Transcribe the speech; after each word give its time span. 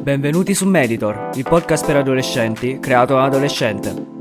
Benvenuti 0.00 0.54
su 0.54 0.66
Meditor, 0.66 1.30
il 1.34 1.42
podcast 1.42 1.84
per 1.84 1.96
adolescenti 1.96 2.78
creato 2.78 3.14
da 3.14 3.24
adolescente. 3.24 4.16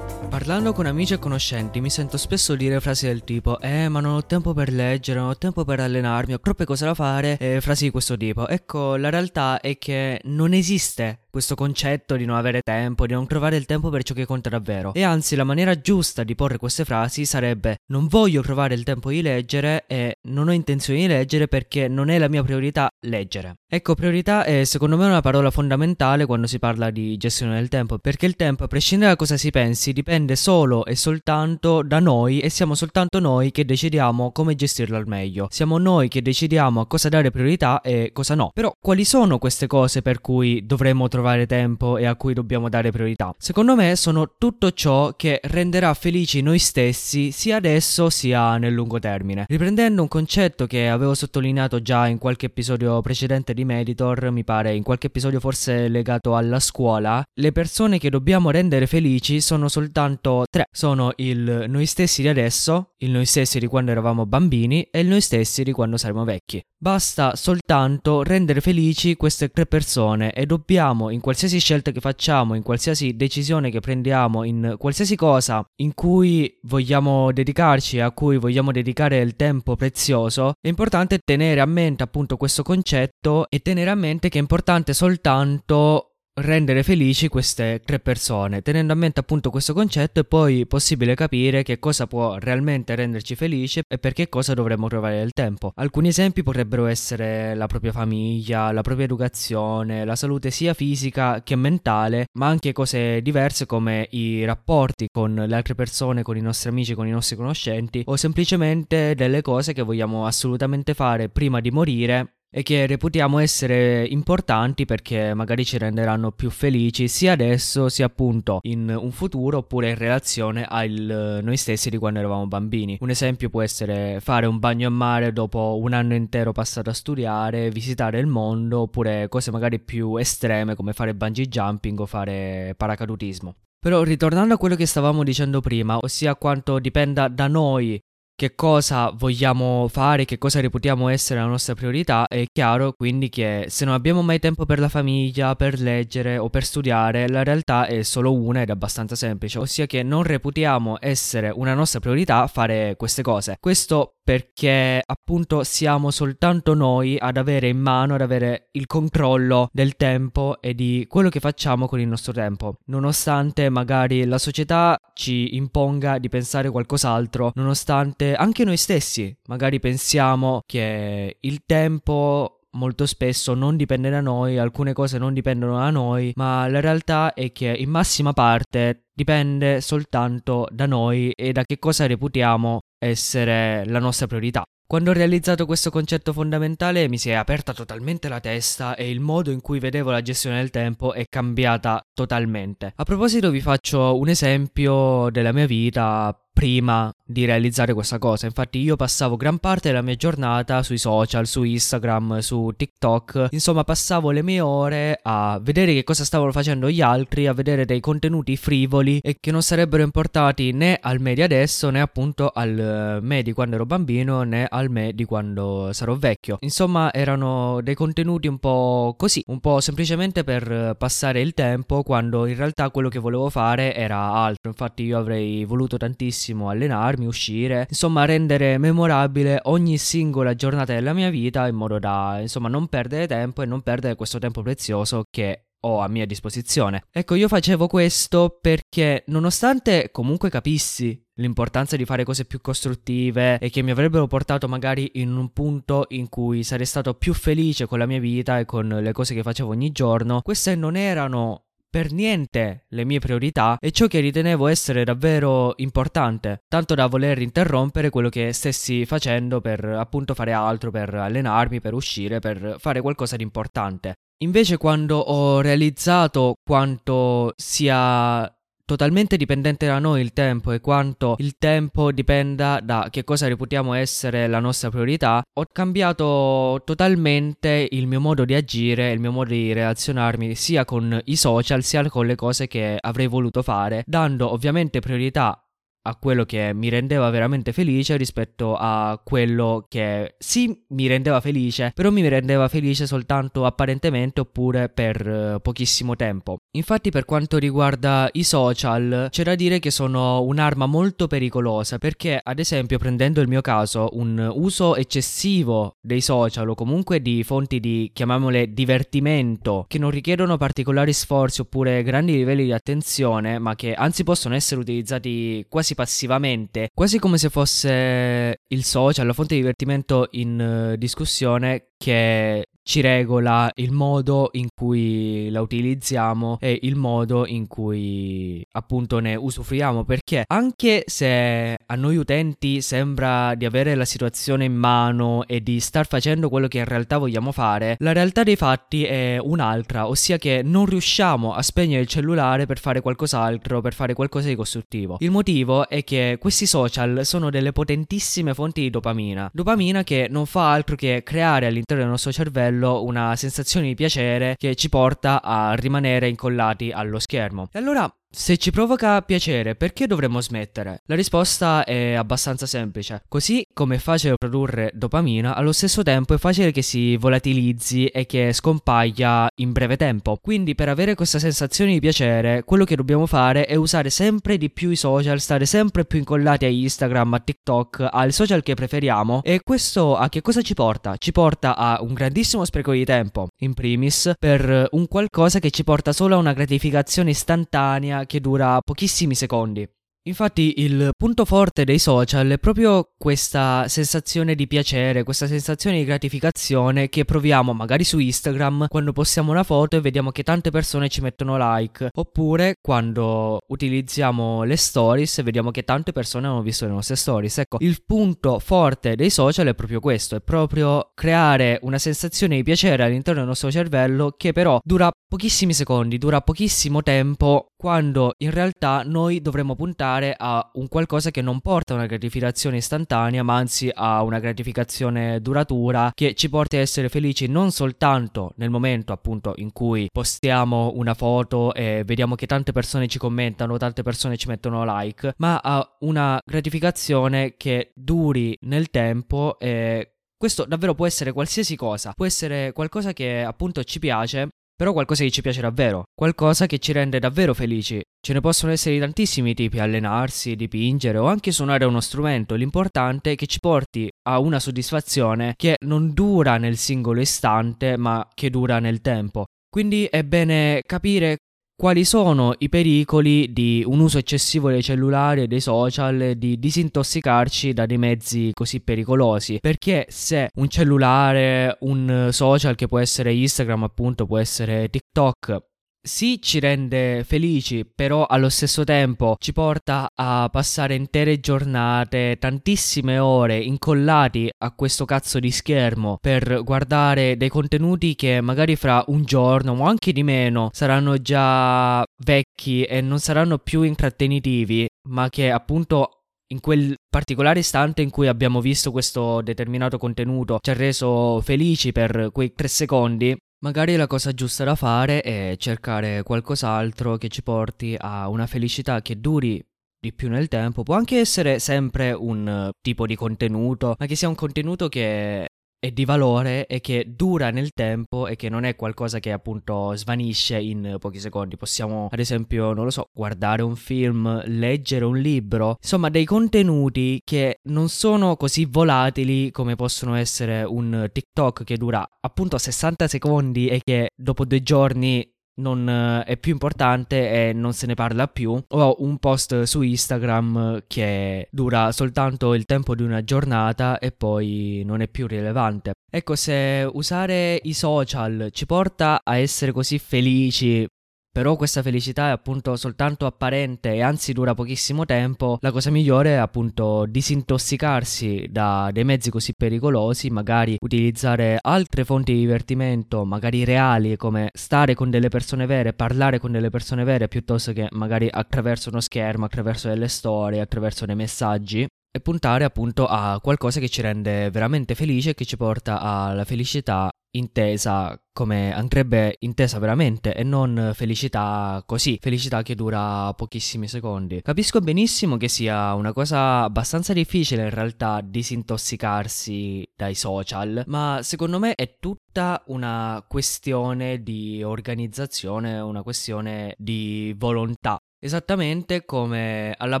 Parlando 0.28 0.72
con 0.72 0.84
amici 0.84 1.14
e 1.14 1.18
conoscenti 1.18 1.80
mi 1.80 1.88
sento 1.88 2.18
spesso 2.18 2.54
dire 2.54 2.80
frasi 2.80 3.06
del 3.06 3.24
tipo 3.24 3.58
Eh 3.60 3.88
ma 3.88 4.00
non 4.00 4.16
ho 4.16 4.26
tempo 4.26 4.52
per 4.52 4.70
leggere, 4.70 5.18
non 5.18 5.30
ho 5.30 5.38
tempo 5.38 5.64
per 5.64 5.80
allenarmi, 5.80 6.34
ho 6.34 6.40
troppe 6.40 6.66
cose 6.66 6.84
da 6.84 6.92
fare 6.92 7.38
e 7.38 7.62
frasi 7.62 7.84
di 7.84 7.90
questo 7.90 8.16
tipo 8.16 8.46
Ecco, 8.46 8.96
la 8.96 9.08
realtà 9.08 9.60
è 9.60 9.78
che 9.78 10.20
non 10.24 10.52
esiste 10.52 11.23
questo 11.34 11.56
concetto 11.56 12.14
di 12.14 12.26
non 12.26 12.36
avere 12.36 12.60
tempo, 12.60 13.06
di 13.06 13.12
non 13.12 13.26
trovare 13.26 13.56
il 13.56 13.66
tempo 13.66 13.90
per 13.90 14.04
ciò 14.04 14.14
che 14.14 14.24
conta 14.24 14.48
davvero. 14.48 14.94
E 14.94 15.02
anzi, 15.02 15.34
la 15.34 15.42
maniera 15.42 15.80
giusta 15.80 16.22
di 16.22 16.36
porre 16.36 16.58
queste 16.58 16.84
frasi 16.84 17.24
sarebbe 17.24 17.78
non 17.86 18.06
voglio 18.06 18.40
trovare 18.40 18.74
il 18.74 18.84
tempo 18.84 19.10
di 19.10 19.20
leggere 19.20 19.82
e 19.88 20.18
non 20.28 20.46
ho 20.46 20.52
intenzione 20.52 21.00
di 21.00 21.06
leggere 21.08 21.48
perché 21.48 21.88
non 21.88 22.08
è 22.08 22.18
la 22.18 22.28
mia 22.28 22.44
priorità 22.44 22.88
leggere. 23.08 23.54
Ecco, 23.68 23.96
priorità 23.96 24.44
è 24.44 24.62
secondo 24.62 24.96
me 24.96 25.06
una 25.06 25.22
parola 25.22 25.50
fondamentale 25.50 26.24
quando 26.24 26.46
si 26.46 26.60
parla 26.60 26.90
di 26.90 27.16
gestione 27.16 27.56
del 27.56 27.68
tempo, 27.68 27.98
perché 27.98 28.26
il 28.26 28.36
tempo, 28.36 28.62
a 28.62 28.68
prescindere 28.68 29.10
da 29.10 29.16
cosa 29.16 29.36
si 29.36 29.50
pensi, 29.50 29.92
dipende 29.92 30.36
solo 30.36 30.84
e 30.84 30.94
soltanto 30.94 31.82
da 31.82 31.98
noi 31.98 32.38
e 32.38 32.48
siamo 32.48 32.76
soltanto 32.76 33.18
noi 33.18 33.50
che 33.50 33.64
decidiamo 33.64 34.30
come 34.30 34.54
gestirlo 34.54 34.96
al 34.96 35.08
meglio. 35.08 35.48
Siamo 35.50 35.78
noi 35.78 36.06
che 36.06 36.22
decidiamo 36.22 36.82
a 36.82 36.86
cosa 36.86 37.08
dare 37.08 37.32
priorità 37.32 37.80
e 37.80 38.10
cosa 38.12 38.36
no. 38.36 38.52
Però 38.54 38.72
quali 38.80 39.04
sono 39.04 39.38
queste 39.38 39.66
cose 39.66 40.00
per 40.00 40.20
cui 40.20 40.64
dovremmo 40.64 41.08
trovare 41.08 41.22
trovare 41.24 41.46
tempo 41.46 41.96
e 41.96 42.04
a 42.04 42.14
cui 42.16 42.34
dobbiamo 42.34 42.68
dare 42.68 42.90
priorità. 42.90 43.34
Secondo 43.38 43.74
me 43.74 43.96
sono 43.96 44.32
tutto 44.36 44.72
ciò 44.72 45.14
che 45.16 45.40
renderà 45.44 45.94
felici 45.94 46.42
noi 46.42 46.58
stessi 46.58 47.30
sia 47.30 47.56
adesso 47.56 48.10
sia 48.10 48.58
nel 48.58 48.74
lungo 48.74 48.98
termine. 48.98 49.46
Riprendendo 49.48 50.02
un 50.02 50.08
concetto 50.08 50.66
che 50.66 50.88
avevo 50.88 51.14
sottolineato 51.14 51.80
già 51.80 52.06
in 52.06 52.18
qualche 52.18 52.46
episodio 52.46 53.00
precedente 53.00 53.54
di 53.54 53.64
Meditor, 53.64 54.30
mi 54.30 54.44
pare 54.44 54.74
in 54.74 54.82
qualche 54.82 55.06
episodio 55.06 55.40
forse 55.40 55.88
legato 55.88 56.36
alla 56.36 56.60
scuola, 56.60 57.24
le 57.32 57.52
persone 57.52 57.98
che 57.98 58.10
dobbiamo 58.10 58.50
rendere 58.50 58.86
felici 58.86 59.40
sono 59.40 59.68
soltanto 59.68 60.44
tre. 60.50 60.66
Sono 60.70 61.12
il 61.16 61.64
noi 61.68 61.86
stessi 61.86 62.20
di 62.20 62.28
adesso, 62.28 62.90
il 62.98 63.10
noi 63.10 63.24
stessi 63.24 63.58
di 63.58 63.66
quando 63.66 63.92
eravamo 63.92 64.26
bambini 64.26 64.82
e 64.90 65.00
il 65.00 65.06
noi 65.06 65.22
stessi 65.22 65.62
di 65.62 65.72
quando 65.72 65.96
saremo 65.96 66.24
vecchi. 66.24 66.62
Basta 66.76 67.34
soltanto 67.34 68.22
rendere 68.22 68.60
felici 68.60 69.14
queste 69.14 69.48
tre 69.48 69.64
persone 69.64 70.32
e 70.32 70.44
dobbiamo 70.44 71.08
in 71.14 71.20
qualsiasi 71.20 71.58
scelta 71.58 71.90
che 71.90 72.00
facciamo, 72.00 72.54
in 72.54 72.62
qualsiasi 72.62 73.16
decisione 73.16 73.70
che 73.70 73.80
prendiamo, 73.80 74.44
in 74.44 74.74
qualsiasi 74.78 75.16
cosa 75.16 75.64
in 75.76 75.94
cui 75.94 76.58
vogliamo 76.62 77.32
dedicarci, 77.32 78.00
a 78.00 78.10
cui 78.10 78.36
vogliamo 78.36 78.72
dedicare 78.72 79.20
il 79.20 79.36
tempo 79.36 79.76
prezioso, 79.76 80.52
è 80.60 80.68
importante 80.68 81.18
tenere 81.24 81.60
a 81.60 81.66
mente 81.66 82.02
appunto 82.02 82.36
questo 82.36 82.62
concetto 82.62 83.46
e 83.48 83.60
tenere 83.60 83.90
a 83.90 83.94
mente 83.94 84.28
che 84.28 84.38
è 84.38 84.40
importante 84.40 84.92
soltanto 84.92 86.13
rendere 86.36 86.82
felici 86.82 87.28
queste 87.28 87.80
tre 87.84 88.00
persone, 88.00 88.60
tenendo 88.62 88.92
a 88.92 88.96
mente 88.96 89.20
appunto 89.20 89.50
questo 89.50 89.72
concetto 89.72 90.20
è 90.20 90.24
poi 90.24 90.66
possibile 90.66 91.14
capire 91.14 91.62
che 91.62 91.78
cosa 91.78 92.08
può 92.08 92.36
realmente 92.38 92.94
renderci 92.94 93.36
felici 93.36 93.80
e 93.86 93.98
per 93.98 94.12
che 94.12 94.28
cosa 94.28 94.52
dovremmo 94.52 94.88
trovare 94.88 95.22
il 95.22 95.30
tempo. 95.32 95.72
Alcuni 95.76 96.08
esempi 96.08 96.42
potrebbero 96.42 96.86
essere 96.86 97.54
la 97.54 97.66
propria 97.66 97.92
famiglia, 97.92 98.72
la 98.72 98.82
propria 98.82 99.04
educazione, 99.04 100.04
la 100.04 100.16
salute 100.16 100.50
sia 100.50 100.74
fisica 100.74 101.42
che 101.44 101.54
mentale, 101.54 102.26
ma 102.32 102.48
anche 102.48 102.72
cose 102.72 103.22
diverse 103.22 103.66
come 103.66 104.08
i 104.10 104.44
rapporti 104.44 105.06
con 105.12 105.34
le 105.34 105.54
altre 105.54 105.76
persone, 105.76 106.22
con 106.22 106.36
i 106.36 106.40
nostri 106.40 106.68
amici, 106.68 106.94
con 106.94 107.06
i 107.06 107.10
nostri 107.10 107.36
conoscenti 107.36 108.02
o 108.06 108.16
semplicemente 108.16 109.14
delle 109.14 109.40
cose 109.40 109.72
che 109.72 109.82
vogliamo 109.82 110.26
assolutamente 110.26 110.94
fare 110.94 111.28
prima 111.28 111.60
di 111.60 111.70
morire 111.70 112.33
e 112.56 112.62
che 112.62 112.86
reputiamo 112.86 113.40
essere 113.40 114.06
importanti 114.06 114.84
perché 114.84 115.34
magari 115.34 115.64
ci 115.64 115.76
renderanno 115.76 116.30
più 116.30 116.50
felici 116.50 117.08
sia 117.08 117.32
adesso 117.32 117.88
sia 117.88 118.06
appunto 118.06 118.60
in 118.62 118.96
un 118.96 119.10
futuro 119.10 119.58
oppure 119.58 119.88
in 119.88 119.96
relazione 119.96 120.64
a 120.64 120.84
noi 120.84 121.56
stessi 121.56 121.90
di 121.90 121.98
quando 121.98 122.20
eravamo 122.20 122.46
bambini. 122.46 122.96
Un 123.00 123.10
esempio 123.10 123.50
può 123.50 123.60
essere 123.60 124.20
fare 124.20 124.46
un 124.46 124.60
bagno 124.60 124.86
a 124.86 124.90
mare 124.90 125.32
dopo 125.32 125.80
un 125.82 125.94
anno 125.94 126.14
intero 126.14 126.52
passato 126.52 126.90
a 126.90 126.94
studiare, 126.94 127.70
visitare 127.70 128.20
il 128.20 128.26
mondo 128.26 128.82
oppure 128.82 129.26
cose 129.28 129.50
magari 129.50 129.80
più 129.80 130.14
estreme 130.16 130.76
come 130.76 130.92
fare 130.92 131.12
bungee 131.12 131.48
jumping 131.48 131.98
o 131.98 132.06
fare 132.06 132.74
paracadutismo. 132.76 133.56
Però 133.84 134.02
ritornando 134.02 134.54
a 134.54 134.56
quello 134.56 134.76
che 134.76 134.86
stavamo 134.86 135.22
dicendo 135.22 135.60
prima, 135.60 135.98
ossia 136.00 136.36
quanto 136.36 136.78
dipenda 136.78 137.28
da 137.28 137.48
noi 137.48 138.00
che 138.36 138.54
cosa 138.54 139.10
vogliamo 139.10 139.86
fare, 139.88 140.24
che 140.24 140.38
cosa 140.38 140.60
reputiamo 140.60 141.08
essere 141.08 141.40
la 141.40 141.46
nostra 141.46 141.74
priorità, 141.74 142.26
è 142.26 142.44
chiaro 142.52 142.92
quindi 142.92 143.28
che 143.28 143.66
se 143.68 143.84
non 143.84 143.94
abbiamo 143.94 144.22
mai 144.22 144.40
tempo 144.40 144.66
per 144.66 144.80
la 144.80 144.88
famiglia, 144.88 145.54
per 145.54 145.78
leggere 145.78 146.36
o 146.38 146.50
per 146.50 146.64
studiare, 146.64 147.28
la 147.28 147.44
realtà 147.44 147.86
è 147.86 148.02
solo 148.02 148.32
una 148.32 148.62
ed 148.62 148.68
è 148.68 148.72
abbastanza 148.72 149.14
semplice, 149.14 149.58
ossia 149.58 149.86
che 149.86 150.02
non 150.02 150.22
reputiamo 150.22 150.96
essere 151.00 151.52
una 151.54 151.74
nostra 151.74 152.00
priorità 152.00 152.46
fare 152.48 152.96
queste 152.96 153.22
cose. 153.22 153.56
Questo 153.60 154.16
perché 154.24 155.02
appunto 155.04 155.64
siamo 155.64 156.10
soltanto 156.10 156.72
noi 156.72 157.18
ad 157.20 157.36
avere 157.36 157.68
in 157.68 157.78
mano, 157.78 158.14
ad 158.14 158.22
avere 158.22 158.68
il 158.72 158.86
controllo 158.86 159.68
del 159.70 159.96
tempo 159.96 160.62
e 160.62 160.74
di 160.74 161.04
quello 161.06 161.28
che 161.28 161.40
facciamo 161.40 161.86
con 161.86 162.00
il 162.00 162.08
nostro 162.08 162.32
tempo, 162.32 162.78
nonostante 162.86 163.68
magari 163.68 164.24
la 164.24 164.38
società 164.38 164.98
ci 165.12 165.56
imponga 165.56 166.18
di 166.18 166.30
pensare 166.30 166.70
qualcos'altro, 166.70 167.52
nonostante 167.56 168.23
anche 168.32 168.64
noi 168.64 168.76
stessi 168.76 169.36
magari 169.48 169.80
pensiamo 169.80 170.62
che 170.66 171.36
il 171.40 171.62
tempo 171.66 172.60
molto 172.74 173.06
spesso 173.06 173.54
non 173.54 173.76
dipende 173.76 174.10
da 174.10 174.20
noi, 174.20 174.58
alcune 174.58 174.92
cose 174.92 175.18
non 175.18 175.32
dipendono 175.32 175.78
da 175.78 175.90
noi, 175.90 176.32
ma 176.36 176.68
la 176.68 176.80
realtà 176.80 177.32
è 177.34 177.52
che 177.52 177.74
in 177.76 177.90
massima 177.90 178.32
parte 178.32 179.06
dipende 179.12 179.80
soltanto 179.80 180.66
da 180.70 180.86
noi 180.86 181.30
e 181.30 181.52
da 181.52 181.62
che 181.64 181.78
cosa 181.78 182.06
reputiamo 182.06 182.80
essere 182.98 183.84
la 183.86 183.98
nostra 183.98 184.26
priorità. 184.26 184.64
Quando 184.86 185.10
ho 185.10 185.14
realizzato 185.14 185.64
questo 185.64 185.90
concetto 185.90 186.34
fondamentale 186.34 187.08
mi 187.08 187.16
si 187.16 187.30
è 187.30 187.32
aperta 187.32 187.72
totalmente 187.72 188.28
la 188.28 188.38
testa 188.38 188.94
e 188.96 189.10
il 189.10 189.18
modo 189.18 189.50
in 189.50 189.62
cui 189.62 189.78
vedevo 189.78 190.10
la 190.10 190.20
gestione 190.20 190.56
del 190.56 190.70
tempo 190.70 191.14
è 191.14 191.24
cambiata 191.28 192.02
totalmente. 192.12 192.92
A 192.94 193.02
proposito 193.04 193.50
vi 193.50 193.62
faccio 193.62 194.18
un 194.18 194.28
esempio 194.28 195.30
della 195.30 195.52
mia 195.52 195.66
vita 195.66 196.38
prima 196.54 197.12
di 197.26 197.44
realizzare 197.44 197.92
questa 197.92 198.18
cosa. 198.18 198.46
Infatti 198.46 198.78
io 198.78 198.96
passavo 198.96 199.36
gran 199.36 199.58
parte 199.58 199.88
della 199.88 200.02
mia 200.02 200.14
giornata 200.14 200.82
sui 200.82 200.98
social, 200.98 201.46
su 201.46 201.64
Instagram, 201.64 202.38
su 202.38 202.72
TikTok, 202.74 203.48
insomma 203.50 203.82
passavo 203.82 204.30
le 204.30 204.42
mie 204.42 204.60
ore 204.60 205.18
a 205.20 205.58
vedere 205.60 205.92
che 205.92 206.04
cosa 206.04 206.24
stavano 206.24 206.52
facendo 206.52 206.88
gli 206.88 207.00
altri, 207.00 207.48
a 207.48 207.52
vedere 207.52 207.84
dei 207.84 208.00
contenuti 208.00 208.56
frivoli 208.56 209.18
e 209.18 209.38
che 209.40 209.50
non 209.50 209.62
sarebbero 209.62 210.04
importati 210.04 210.72
né 210.72 210.96
al 211.02 211.20
me 211.20 211.34
di 211.34 211.42
adesso 211.42 211.90
né 211.90 212.00
appunto 212.00 212.50
al 212.54 213.18
me 213.20 213.42
di 213.42 213.52
quando 213.52 213.74
ero 213.74 213.84
bambino 213.84 214.42
né 214.44 214.66
al 214.70 214.90
me 214.90 215.12
di 215.12 215.24
quando 215.24 215.90
sarò 215.92 216.14
vecchio. 216.14 216.58
Insomma 216.60 217.12
erano 217.12 217.80
dei 217.82 217.94
contenuti 217.94 218.46
un 218.46 218.58
po' 218.58 219.16
così, 219.18 219.42
un 219.48 219.58
po' 219.58 219.80
semplicemente 219.80 220.44
per 220.44 220.94
passare 220.96 221.40
il 221.40 221.52
tempo 221.52 222.04
quando 222.04 222.46
in 222.46 222.54
realtà 222.54 222.90
quello 222.90 223.08
che 223.08 223.18
volevo 223.18 223.50
fare 223.50 223.92
era 223.94 224.32
altro. 224.32 224.70
Infatti 224.70 225.02
io 225.02 225.18
avrei 225.18 225.64
voluto 225.64 225.96
tantissimo 225.96 226.42
tantissimo 226.44 226.68
allenarmi, 226.68 227.26
uscire, 227.26 227.86
insomma 227.88 228.24
rendere 228.26 228.76
memorabile 228.76 229.60
ogni 229.64 229.96
singola 229.96 230.54
giornata 230.54 230.92
della 230.92 231.14
mia 231.14 231.30
vita 231.30 231.66
in 231.66 231.74
modo 231.74 231.98
da 231.98 232.38
insomma 232.40 232.68
non 232.68 232.88
perdere 232.88 233.26
tempo 233.26 233.62
e 233.62 233.66
non 233.66 233.80
perdere 233.80 234.14
questo 234.14 234.38
tempo 234.38 234.62
prezioso 234.62 235.24
che 235.30 235.66
ho 235.80 236.00
a 236.00 236.08
mia 236.08 236.26
disposizione. 236.26 237.04
Ecco, 237.10 237.34
io 237.34 237.46
facevo 237.46 237.86
questo 237.86 238.58
perché 238.60 239.24
nonostante 239.26 240.10
comunque 240.10 240.48
capissi 240.48 241.22
l'importanza 241.34 241.96
di 241.96 242.06
fare 242.06 242.24
cose 242.24 242.46
più 242.46 242.60
costruttive 242.60 243.58
e 243.58 243.68
che 243.68 243.82
mi 243.82 243.90
avrebbero 243.90 244.26
portato 244.26 244.66
magari 244.66 245.10
in 245.14 245.36
un 245.36 245.52
punto 245.52 246.06
in 246.10 246.28
cui 246.28 246.62
sarei 246.62 246.86
stato 246.86 247.14
più 247.14 247.34
felice 247.34 247.86
con 247.86 247.98
la 247.98 248.06
mia 248.06 248.20
vita 248.20 248.58
e 248.58 248.64
con 248.64 248.88
le 248.88 249.12
cose 249.12 249.34
che 249.34 249.42
facevo 249.42 249.70
ogni 249.70 249.92
giorno, 249.92 250.40
queste 250.40 250.74
non 250.74 250.96
erano 250.96 251.64
per 251.94 252.10
niente 252.10 252.86
le 252.88 253.04
mie 253.04 253.20
priorità 253.20 253.78
e 253.80 253.92
ciò 253.92 254.08
che 254.08 254.18
ritenevo 254.18 254.66
essere 254.66 255.04
davvero 255.04 255.74
importante, 255.76 256.64
tanto 256.66 256.96
da 256.96 257.06
voler 257.06 257.40
interrompere 257.40 258.10
quello 258.10 258.30
che 258.30 258.52
stessi 258.52 259.06
facendo 259.06 259.60
per 259.60 259.84
appunto 259.84 260.34
fare 260.34 260.50
altro, 260.50 260.90
per 260.90 261.14
allenarmi, 261.14 261.78
per 261.78 261.94
uscire, 261.94 262.40
per 262.40 262.78
fare 262.80 263.00
qualcosa 263.00 263.36
di 263.36 263.44
importante. 263.44 264.14
Invece 264.42 264.76
quando 264.76 265.18
ho 265.18 265.60
realizzato 265.60 266.54
quanto 266.64 267.52
sia 267.54 268.52
totalmente 268.84 269.36
dipendente 269.36 269.86
da 269.86 269.98
noi 269.98 270.20
il 270.20 270.32
tempo 270.32 270.72
e 270.72 270.80
quanto 270.80 271.36
il 271.38 271.56
tempo 271.58 272.12
dipenda 272.12 272.80
da 272.82 273.08
che 273.10 273.24
cosa 273.24 273.48
reputiamo 273.48 273.94
essere 273.94 274.46
la 274.46 274.60
nostra 274.60 274.90
priorità, 274.90 275.42
ho 275.52 275.66
cambiato 275.72 276.82
totalmente 276.84 277.88
il 277.90 278.06
mio 278.06 278.20
modo 278.20 278.44
di 278.44 278.54
agire, 278.54 279.12
il 279.12 279.20
mio 279.20 279.32
modo 279.32 279.50
di 279.50 279.72
relazionarmi 279.72 280.54
sia 280.54 280.84
con 280.84 281.20
i 281.24 281.36
social 281.36 281.82
sia 281.82 282.02
con 282.08 282.26
le 282.26 282.34
cose 282.34 282.66
che 282.66 282.98
avrei 283.00 283.26
voluto 283.26 283.62
fare, 283.62 284.02
dando 284.06 284.52
ovviamente 284.52 285.00
priorità 285.00 285.63
a 286.06 286.16
quello 286.16 286.44
che 286.44 286.72
mi 286.74 286.88
rendeva 286.88 287.30
veramente 287.30 287.72
felice 287.72 288.16
rispetto 288.16 288.76
a 288.76 289.20
quello 289.22 289.86
che 289.88 290.34
sì 290.38 290.84
mi 290.88 291.06
rendeva 291.06 291.40
felice, 291.40 291.92
però 291.94 292.10
mi 292.10 292.26
rendeva 292.28 292.68
felice 292.68 293.06
soltanto 293.06 293.64
apparentemente 293.64 294.40
oppure 294.40 294.88
per 294.88 295.26
uh, 295.26 295.60
pochissimo 295.60 296.14
tempo. 296.14 296.58
Infatti 296.72 297.10
per 297.10 297.24
quanto 297.24 297.56
riguarda 297.58 298.28
i 298.32 298.44
social 298.44 299.28
c'è 299.30 299.44
da 299.44 299.54
dire 299.54 299.78
che 299.78 299.90
sono 299.90 300.42
un'arma 300.42 300.86
molto 300.86 301.26
pericolosa 301.26 301.98
perché 301.98 302.38
ad 302.42 302.58
esempio 302.58 302.98
prendendo 302.98 303.40
il 303.40 303.48
mio 303.48 303.60
caso 303.60 304.10
un 304.12 304.50
uso 304.54 304.96
eccessivo 304.96 305.96
dei 306.00 306.20
social 306.20 306.68
o 306.68 306.74
comunque 306.74 307.22
di 307.22 307.42
fonti 307.44 307.80
di 307.80 308.10
chiamiamole 308.12 308.72
divertimento 308.72 309.84
che 309.88 309.98
non 309.98 310.10
richiedono 310.10 310.56
particolari 310.56 311.12
sforzi 311.12 311.62
oppure 311.62 312.02
grandi 312.02 312.32
livelli 312.32 312.64
di 312.64 312.72
attenzione 312.72 313.58
ma 313.58 313.74
che 313.74 313.94
anzi 313.94 314.24
possono 314.24 314.54
essere 314.54 314.80
utilizzati 314.80 315.64
quasi 315.68 315.93
passivamente 315.94 316.90
quasi 316.92 317.18
come 317.18 317.38
se 317.38 317.48
fosse 317.48 318.60
il 318.68 318.84
social 318.84 319.26
la 319.26 319.32
fonte 319.32 319.54
di 319.54 319.60
divertimento 319.60 320.28
in 320.32 320.92
uh, 320.92 320.96
discussione 320.96 321.88
che 321.96 322.66
ci 322.84 323.00
regola 323.00 323.70
il 323.76 323.92
modo 323.92 324.50
in 324.52 324.68
cui 324.74 325.48
la 325.50 325.62
utilizziamo 325.62 326.58
e 326.60 326.78
il 326.82 326.96
modo 326.96 327.46
in 327.46 327.66
cui 327.66 328.64
appunto 328.72 329.18
ne 329.20 329.34
usufruiamo 329.36 330.04
perché 330.04 330.44
anche 330.46 331.02
se 331.06 331.76
a 331.84 331.94
noi 331.94 332.16
utenti 332.16 332.82
sembra 332.82 333.54
di 333.54 333.64
avere 333.64 333.94
la 333.94 334.04
situazione 334.04 334.66
in 334.66 334.74
mano 334.74 335.46
e 335.46 335.62
di 335.62 335.80
star 335.80 336.06
facendo 336.06 336.50
quello 336.50 336.68
che 336.68 336.78
in 336.78 336.84
realtà 336.84 337.16
vogliamo 337.16 337.52
fare 337.52 337.96
la 338.00 338.12
realtà 338.12 338.42
dei 338.42 338.56
fatti 338.56 339.04
è 339.04 339.38
un'altra 339.40 340.06
ossia 340.06 340.36
che 340.36 340.60
non 340.62 340.84
riusciamo 340.84 341.54
a 341.54 341.62
spegnere 341.62 342.02
il 342.02 342.08
cellulare 342.08 342.66
per 342.66 342.78
fare 342.78 343.00
qualcos'altro 343.00 343.80
per 343.80 343.94
fare 343.94 344.12
qualcosa 344.14 344.48
di 344.48 344.54
costruttivo. 344.54 345.16
Il 345.20 345.30
motivo 345.30 345.88
è 345.88 346.04
che 346.04 346.36
questi 346.38 346.66
social 346.66 347.24
sono 347.24 347.50
delle 347.50 347.72
potentissime 347.72 348.52
fonti 348.52 348.82
di 348.82 348.90
dopamina. 348.90 349.50
Dopamina 349.52 350.04
che 350.04 350.26
non 350.30 350.46
fa 350.46 350.70
altro 350.70 350.96
che 350.96 351.22
creare 351.24 351.66
all'interno 351.66 352.02
del 352.02 352.10
nostro 352.10 352.32
cervello 352.32 352.73
cervello 352.74 353.04
una 353.04 353.36
sensazione 353.36 353.86
di 353.86 353.94
piacere 353.94 354.56
che 354.58 354.74
ci 354.74 354.88
porta 354.88 355.42
a 355.42 355.74
rimanere 355.74 356.28
incollati 356.28 356.90
allo 356.90 357.18
schermo. 357.18 357.68
E 357.72 357.78
allora 357.78 358.12
se 358.34 358.56
ci 358.56 358.72
provoca 358.72 359.22
piacere, 359.22 359.76
perché 359.76 360.06
dovremmo 360.06 360.40
smettere? 360.40 361.02
La 361.06 361.14
risposta 361.14 361.84
è 361.84 362.14
abbastanza 362.14 362.66
semplice. 362.66 363.22
Così 363.28 363.64
come 363.72 363.94
è 363.94 363.98
facile 363.98 364.34
produrre 364.36 364.90
dopamina, 364.92 365.54
allo 365.54 365.72
stesso 365.72 366.02
tempo 366.02 366.34
è 366.34 366.38
facile 366.38 366.72
che 366.72 366.82
si 366.82 367.16
volatilizzi 367.16 368.06
e 368.06 368.26
che 368.26 368.52
scompaia 368.52 369.48
in 369.56 369.72
breve 369.72 369.96
tempo. 369.96 370.38
Quindi 370.42 370.74
per 370.74 370.88
avere 370.88 371.14
questa 371.14 371.38
sensazione 371.38 371.92
di 371.92 372.00
piacere, 372.00 372.64
quello 372.64 372.84
che 372.84 372.96
dobbiamo 372.96 373.26
fare 373.26 373.66
è 373.66 373.76
usare 373.76 374.10
sempre 374.10 374.58
di 374.58 374.68
più 374.68 374.90
i 374.90 374.96
social, 374.96 375.40
stare 375.40 375.64
sempre 375.64 376.04
più 376.04 376.18
incollati 376.18 376.64
a 376.64 376.68
Instagram, 376.68 377.34
a 377.34 377.38
TikTok, 377.38 378.08
ai 378.10 378.32
social 378.32 378.62
che 378.62 378.74
preferiamo. 378.74 379.42
E 379.44 379.60
questo 379.62 380.16
a 380.16 380.28
che 380.28 380.42
cosa 380.42 380.60
ci 380.60 380.74
porta? 380.74 381.16
Ci 381.16 381.30
porta 381.30 381.76
a 381.76 382.02
un 382.02 382.12
grandissimo 382.12 382.64
spreco 382.64 382.92
di 382.92 383.04
tempo, 383.04 383.48
in 383.58 383.74
primis, 383.74 384.32
per 384.38 384.88
un 384.90 385.06
qualcosa 385.06 385.60
che 385.60 385.70
ci 385.70 385.84
porta 385.84 386.12
solo 386.12 386.34
a 386.34 386.38
una 386.38 386.52
gratificazione 386.52 387.30
istantanea 387.30 388.23
che 388.26 388.40
dura 388.40 388.80
pochissimi 388.80 389.34
secondi. 389.34 389.88
Infatti 390.26 390.80
il 390.80 391.10
punto 391.18 391.44
forte 391.44 391.84
dei 391.84 391.98
social 391.98 392.48
è 392.48 392.58
proprio 392.58 393.10
questa 393.18 393.86
sensazione 393.88 394.54
di 394.54 394.66
piacere, 394.66 395.22
questa 395.22 395.46
sensazione 395.46 395.98
di 395.98 396.04
gratificazione 396.06 397.10
che 397.10 397.26
proviamo 397.26 397.74
magari 397.74 398.04
su 398.04 398.18
Instagram 398.18 398.86
quando 398.88 399.12
postiamo 399.12 399.50
una 399.50 399.64
foto 399.64 399.96
e 399.98 400.00
vediamo 400.00 400.30
che 400.30 400.42
tante 400.42 400.70
persone 400.70 401.10
ci 401.10 401.20
mettono 401.20 401.58
like, 401.58 402.08
oppure 402.10 402.76
quando 402.80 403.60
utilizziamo 403.68 404.62
le 404.62 404.76
stories 404.76 405.40
e 405.40 405.42
vediamo 405.42 405.70
che 405.70 405.84
tante 405.84 406.12
persone 406.12 406.46
hanno 406.46 406.62
visto 406.62 406.86
le 406.86 406.92
nostre 406.92 407.16
stories. 407.16 407.58
Ecco, 407.58 407.76
il 407.80 408.02
punto 408.06 408.58
forte 408.60 409.16
dei 409.16 409.28
social 409.28 409.66
è 409.66 409.74
proprio 409.74 410.00
questo, 410.00 410.36
è 410.36 410.40
proprio 410.40 411.10
creare 411.12 411.78
una 411.82 411.98
sensazione 411.98 412.56
di 412.56 412.62
piacere 412.62 413.02
all'interno 413.02 413.40
del 413.40 413.48
nostro 413.48 413.70
cervello 413.70 414.32
che 414.38 414.54
però 414.54 414.78
dura 414.82 415.10
pochissimi 415.28 415.74
secondi, 415.74 416.16
dura 416.16 416.40
pochissimo 416.40 417.02
tempo, 417.02 417.66
quando 417.84 418.32
in 418.38 418.50
realtà 418.50 419.02
noi 419.04 419.42
dovremmo 419.42 419.74
puntare 419.74 420.34
a 420.38 420.70
un 420.76 420.88
qualcosa 420.88 421.30
che 421.30 421.42
non 421.42 421.60
porta 421.60 421.92
a 421.92 421.96
una 421.96 422.06
gratificazione 422.06 422.78
istantanea, 422.78 423.42
ma 423.42 423.56
anzi 423.56 423.90
a 423.92 424.22
una 424.22 424.38
gratificazione 424.38 425.38
duratura 425.42 426.10
che 426.14 426.32
ci 426.32 426.48
porti 426.48 426.78
a 426.78 426.80
essere 426.80 427.10
felici 427.10 427.46
non 427.46 427.72
soltanto 427.72 428.54
nel 428.56 428.70
momento 428.70 429.12
appunto 429.12 429.52
in 429.56 429.70
cui 429.72 430.08
postiamo 430.10 430.92
una 430.94 431.12
foto 431.12 431.74
e 431.74 432.04
vediamo 432.06 432.36
che 432.36 432.46
tante 432.46 432.72
persone 432.72 433.06
ci 433.06 433.18
commentano, 433.18 433.76
tante 433.76 434.02
persone 434.02 434.38
ci 434.38 434.48
mettono 434.48 434.82
like, 434.86 435.34
ma 435.36 435.60
a 435.62 435.86
una 436.00 436.40
gratificazione 436.42 437.56
che 437.58 437.92
duri 437.94 438.56
nel 438.62 438.88
tempo 438.88 439.58
e 439.58 440.20
questo 440.38 440.64
davvero 440.64 440.94
può 440.94 441.04
essere 441.04 441.32
qualsiasi 441.32 441.76
cosa, 441.76 442.12
può 442.14 442.24
essere 442.24 442.72
qualcosa 442.72 443.12
che 443.12 443.42
appunto 443.42 443.84
ci 443.84 443.98
piace 443.98 444.48
però 444.74 444.92
qualcosa 444.92 445.24
che 445.24 445.30
ci 445.30 445.42
piace 445.42 445.60
davvero, 445.60 446.04
qualcosa 446.14 446.66
che 446.66 446.78
ci 446.78 446.92
rende 446.92 447.18
davvero 447.18 447.54
felici. 447.54 448.02
Ce 448.20 448.32
ne 448.32 448.40
possono 448.40 448.72
essere 448.72 448.98
tantissimi 448.98 449.54
tipi, 449.54 449.78
allenarsi, 449.78 450.56
dipingere 450.56 451.18
o 451.18 451.26
anche 451.26 451.52
suonare 451.52 451.84
uno 451.84 452.00
strumento, 452.00 452.54
l'importante 452.54 453.32
è 453.32 453.34
che 453.34 453.46
ci 453.46 453.60
porti 453.60 454.08
a 454.28 454.38
una 454.38 454.58
soddisfazione 454.58 455.54
che 455.56 455.76
non 455.84 456.12
dura 456.12 456.56
nel 456.56 456.76
singolo 456.76 457.20
istante 457.20 457.96
ma 457.96 458.26
che 458.34 458.50
dura 458.50 458.78
nel 458.78 459.00
tempo. 459.00 459.44
Quindi 459.68 460.04
è 460.04 460.22
bene 460.22 460.82
capire 460.86 461.38
quali 461.76 462.04
sono 462.04 462.54
i 462.58 462.68
pericoli 462.68 463.52
di 463.52 463.82
un 463.86 464.00
uso 464.00 464.18
eccessivo 464.18 464.70
dei 464.70 464.82
cellulari 464.82 465.42
e 465.42 465.46
dei 465.46 465.60
social 465.60 466.34
di 466.36 466.58
disintossicarci 466.58 467.72
da 467.72 467.86
dei 467.86 467.98
mezzi 467.98 468.50
così 468.54 468.80
pericolosi? 468.80 469.58
Perché 469.60 470.06
se 470.08 470.50
un 470.54 470.68
cellulare, 470.68 471.76
un 471.80 472.28
social 472.30 472.74
che 472.74 472.86
può 472.86 472.98
essere 472.98 473.34
Instagram, 473.34 473.82
appunto, 473.82 474.26
può 474.26 474.38
essere 474.38 474.88
TikTok, 474.88 475.62
sì 476.06 476.40
ci 476.42 476.60
rende 476.60 477.24
felici, 477.24 477.86
però 477.86 478.26
allo 478.26 478.50
stesso 478.50 478.84
tempo 478.84 479.36
ci 479.38 479.52
porta 479.52 480.06
a 480.14 480.48
passare 480.52 480.94
intere 480.94 481.40
giornate, 481.40 482.36
tantissime 482.38 483.18
ore 483.18 483.58
incollati 483.58 484.50
a 484.58 484.72
questo 484.72 485.06
cazzo 485.06 485.40
di 485.40 485.50
schermo 485.50 486.18
per 486.20 486.62
guardare 486.62 487.38
dei 487.38 487.48
contenuti 487.48 488.14
che 488.14 488.42
magari 488.42 488.76
fra 488.76 489.02
un 489.08 489.24
giorno 489.24 489.72
o 489.72 489.84
anche 489.84 490.12
di 490.12 490.22
meno 490.22 490.68
saranno 490.72 491.16
già 491.16 492.04
vecchi 492.22 492.84
e 492.84 493.00
non 493.00 493.18
saranno 493.18 493.58
più 493.58 493.82
intrattenitivi, 493.82 494.86
ma 495.08 495.30
che 495.30 495.50
appunto 495.50 496.24
in 496.48 496.60
quel 496.60 496.94
particolare 497.08 497.60
istante 497.60 498.02
in 498.02 498.10
cui 498.10 498.28
abbiamo 498.28 498.60
visto 498.60 498.90
questo 498.90 499.40
determinato 499.40 499.96
contenuto 499.98 500.58
ci 500.60 500.70
ha 500.70 500.74
reso 500.74 501.40
felici 501.40 501.90
per 501.92 502.28
quei 502.32 502.52
tre 502.52 502.68
secondi, 502.68 503.34
Magari 503.64 503.96
la 503.96 504.06
cosa 504.06 504.32
giusta 504.32 504.62
da 504.62 504.74
fare 504.74 505.22
è 505.22 505.54
cercare 505.56 506.22
qualcos'altro 506.22 507.16
che 507.16 507.28
ci 507.28 507.42
porti 507.42 507.96
a 507.98 508.28
una 508.28 508.46
felicità 508.46 509.00
che 509.00 509.18
duri 509.18 509.58
di 509.98 510.12
più 510.12 510.28
nel 510.28 510.48
tempo. 510.48 510.82
Può 510.82 510.94
anche 510.94 511.18
essere 511.18 511.58
sempre 511.58 512.12
un 512.12 512.68
tipo 512.82 513.06
di 513.06 513.16
contenuto, 513.16 513.96
ma 513.98 514.04
che 514.04 514.16
sia 514.16 514.28
un 514.28 514.34
contenuto 514.34 514.90
che 514.90 515.48
è 515.84 515.90
di 515.90 516.06
valore 516.06 516.66
e 516.66 516.80
che 516.80 517.12
dura 517.14 517.50
nel 517.50 517.72
tempo 517.74 518.26
e 518.26 518.36
che 518.36 518.48
non 518.48 518.64
è 518.64 518.74
qualcosa 518.74 519.20
che 519.20 519.32
appunto 519.32 519.94
svanisce 519.94 520.58
in 520.58 520.96
pochi 520.98 521.18
secondi. 521.18 521.58
Possiamo 521.58 522.08
ad 522.10 522.18
esempio, 522.18 522.72
non 522.72 522.84
lo 522.84 522.90
so, 522.90 523.10
guardare 523.12 523.60
un 523.60 523.76
film, 523.76 524.42
leggere 524.46 525.04
un 525.04 525.18
libro, 525.18 525.76
insomma 525.82 526.08
dei 526.08 526.24
contenuti 526.24 527.20
che 527.22 527.58
non 527.64 527.90
sono 527.90 528.36
così 528.36 528.64
volatili 528.64 529.50
come 529.50 529.76
possono 529.76 530.14
essere 530.14 530.62
un 530.62 531.10
TikTok 531.12 531.64
che 531.64 531.76
dura 531.76 532.06
appunto 532.20 532.56
60 532.56 533.06
secondi 533.06 533.68
e 533.68 533.80
che 533.84 534.10
dopo 534.16 534.46
due 534.46 534.62
giorni 534.62 535.33
non 535.56 535.88
eh, 535.88 536.24
è 536.24 536.36
più 536.36 536.52
importante 536.52 537.48
e 537.48 537.52
non 537.52 537.72
se 537.72 537.86
ne 537.86 537.94
parla 537.94 538.26
più. 538.28 538.60
Ho 538.68 538.96
un 538.98 539.18
post 539.18 539.62
su 539.62 539.82
Instagram 539.82 540.84
che 540.86 541.48
dura 541.50 541.92
soltanto 541.92 542.54
il 542.54 542.64
tempo 542.64 542.94
di 542.94 543.02
una 543.02 543.22
giornata 543.22 543.98
e 543.98 544.12
poi 544.12 544.82
non 544.84 545.00
è 545.00 545.08
più 545.08 545.26
rilevante. 545.26 545.92
Ecco, 546.10 546.36
se 546.36 546.88
usare 546.92 547.60
i 547.62 547.72
social 547.72 548.48
ci 548.52 548.66
porta 548.66 549.20
a 549.24 549.36
essere 549.36 549.72
così 549.72 549.98
felici 549.98 550.86
però 551.34 551.56
questa 551.56 551.82
felicità 551.82 552.28
è 552.28 552.30
appunto 552.30 552.76
soltanto 552.76 553.26
apparente 553.26 553.92
e 553.92 554.02
anzi 554.02 554.32
dura 554.32 554.54
pochissimo 554.54 555.04
tempo, 555.04 555.58
la 555.62 555.72
cosa 555.72 555.90
migliore 555.90 556.34
è 556.34 556.36
appunto 556.36 557.06
disintossicarsi 557.08 558.46
da 558.48 558.90
dei 558.92 559.02
mezzi 559.02 559.30
così 559.30 559.52
pericolosi, 559.52 560.30
magari 560.30 560.76
utilizzare 560.80 561.58
altre 561.60 562.04
fonti 562.04 562.34
di 562.34 562.38
divertimento, 562.38 563.24
magari 563.24 563.64
reali, 563.64 564.16
come 564.16 564.50
stare 564.54 564.94
con 564.94 565.10
delle 565.10 565.28
persone 565.28 565.66
vere, 565.66 565.92
parlare 565.92 566.38
con 566.38 566.52
delle 566.52 566.70
persone 566.70 567.02
vere, 567.02 567.26
piuttosto 567.26 567.72
che 567.72 567.88
magari 567.90 568.28
attraverso 568.30 568.90
uno 568.90 569.00
schermo, 569.00 569.46
attraverso 569.46 569.88
delle 569.88 570.06
storie, 570.06 570.60
attraverso 570.60 571.04
dei 571.04 571.16
messaggi 571.16 571.84
e 572.16 572.20
puntare 572.20 572.62
appunto 572.62 573.08
a 573.08 573.40
qualcosa 573.42 573.80
che 573.80 573.88
ci 573.88 574.00
rende 574.00 574.48
veramente 574.50 574.94
felice 574.94 575.30
e 575.30 575.34
che 575.34 575.44
ci 575.44 575.56
porta 575.56 575.98
alla 575.98 576.44
felicità 576.44 577.10
intesa 577.36 578.18
come 578.32 578.74
andrebbe 578.74 579.36
intesa 579.40 579.78
veramente 579.78 580.34
e 580.34 580.42
non 580.42 580.90
felicità 580.92 581.82
così, 581.86 582.18
felicità 582.20 582.62
che 582.62 582.74
dura 582.74 583.32
pochissimi 583.34 583.86
secondi. 583.86 584.42
Capisco 584.42 584.80
benissimo 584.80 585.36
che 585.36 585.48
sia 585.48 585.94
una 585.94 586.12
cosa 586.12 586.62
abbastanza 586.62 587.12
difficile 587.12 587.62
in 587.62 587.70
realtà 587.70 588.20
disintossicarsi 588.22 589.88
dai 589.94 590.16
social, 590.16 590.82
ma 590.88 591.20
secondo 591.22 591.60
me 591.60 591.74
è 591.74 591.96
tutta 592.00 592.60
una 592.66 593.24
questione 593.28 594.22
di 594.22 594.62
organizzazione, 594.64 595.78
una 595.78 596.02
questione 596.02 596.74
di 596.76 597.32
volontà. 597.38 597.96
Esattamente 598.24 599.04
come 599.04 599.74
alla 599.76 600.00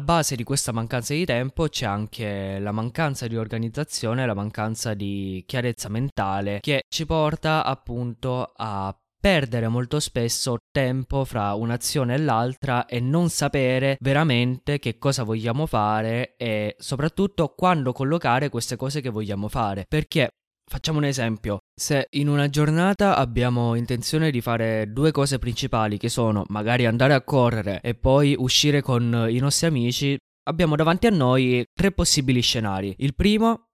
base 0.00 0.34
di 0.34 0.44
questa 0.44 0.72
mancanza 0.72 1.12
di 1.12 1.26
tempo 1.26 1.68
c'è 1.68 1.84
anche 1.84 2.58
la 2.58 2.72
mancanza 2.72 3.26
di 3.26 3.36
organizzazione, 3.36 4.24
la 4.24 4.32
mancanza 4.32 4.94
di 4.94 5.44
chiarezza 5.46 5.90
mentale 5.90 6.60
che 6.60 6.84
ci 6.88 7.04
porta 7.04 7.62
appunto 7.62 8.50
a 8.56 8.98
perdere 9.20 9.68
molto 9.68 10.00
spesso 10.00 10.56
tempo 10.70 11.26
fra 11.26 11.52
un'azione 11.52 12.14
e 12.14 12.18
l'altra 12.18 12.86
e 12.86 12.98
non 12.98 13.28
sapere 13.28 13.98
veramente 14.00 14.78
che 14.78 14.96
cosa 14.96 15.22
vogliamo 15.22 15.66
fare 15.66 16.34
e 16.38 16.76
soprattutto 16.78 17.52
quando 17.54 17.92
collocare 17.92 18.48
queste 18.48 18.76
cose 18.76 19.02
che 19.02 19.10
vogliamo 19.10 19.48
fare. 19.48 19.84
Perché 19.86 20.30
Facciamo 20.66 20.96
un 20.96 21.04
esempio, 21.04 21.58
se 21.76 22.06
in 22.10 22.28
una 22.28 22.48
giornata 22.48 23.16
abbiamo 23.16 23.74
intenzione 23.74 24.30
di 24.30 24.40
fare 24.40 24.92
due 24.92 25.10
cose 25.10 25.38
principali 25.38 25.98
che 25.98 26.08
sono 26.08 26.44
magari 26.48 26.86
andare 26.86 27.14
a 27.14 27.22
correre 27.22 27.80
e 27.82 27.94
poi 27.94 28.36
uscire 28.38 28.80
con 28.80 29.26
i 29.28 29.38
nostri 29.38 29.66
amici, 29.66 30.16
abbiamo 30.44 30.76
davanti 30.76 31.06
a 31.08 31.10
noi 31.10 31.64
tre 31.72 31.90
possibili 31.90 32.40
scenari. 32.40 32.94
Il 32.98 33.14
primo, 33.14 33.70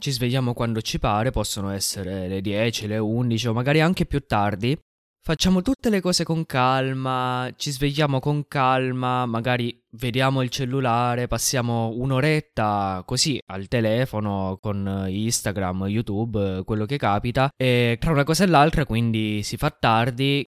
ci 0.00 0.12
svegliamo 0.12 0.54
quando 0.54 0.80
ci 0.82 0.98
pare, 0.98 1.30
possono 1.30 1.70
essere 1.70 2.28
le 2.28 2.40
10, 2.40 2.86
le 2.86 2.98
11 2.98 3.48
o 3.48 3.52
magari 3.52 3.80
anche 3.80 4.06
più 4.06 4.20
tardi, 4.24 4.78
Facciamo 5.26 5.60
tutte 5.60 5.90
le 5.90 6.00
cose 6.00 6.22
con 6.22 6.46
calma, 6.46 7.50
ci 7.56 7.72
svegliamo 7.72 8.20
con 8.20 8.46
calma, 8.46 9.26
magari 9.26 9.76
vediamo 9.94 10.40
il 10.40 10.50
cellulare, 10.50 11.26
passiamo 11.26 11.88
un'oretta 11.96 13.02
così 13.04 13.36
al 13.46 13.66
telefono 13.66 14.56
con 14.60 15.06
Instagram, 15.08 15.86
YouTube, 15.88 16.62
quello 16.64 16.84
che 16.84 16.96
capita 16.96 17.50
e 17.56 17.96
tra 17.98 18.12
una 18.12 18.22
cosa 18.22 18.44
e 18.44 18.46
l'altra 18.46 18.86
quindi 18.86 19.42
si 19.42 19.56
fa 19.56 19.70
tardi, 19.70 20.44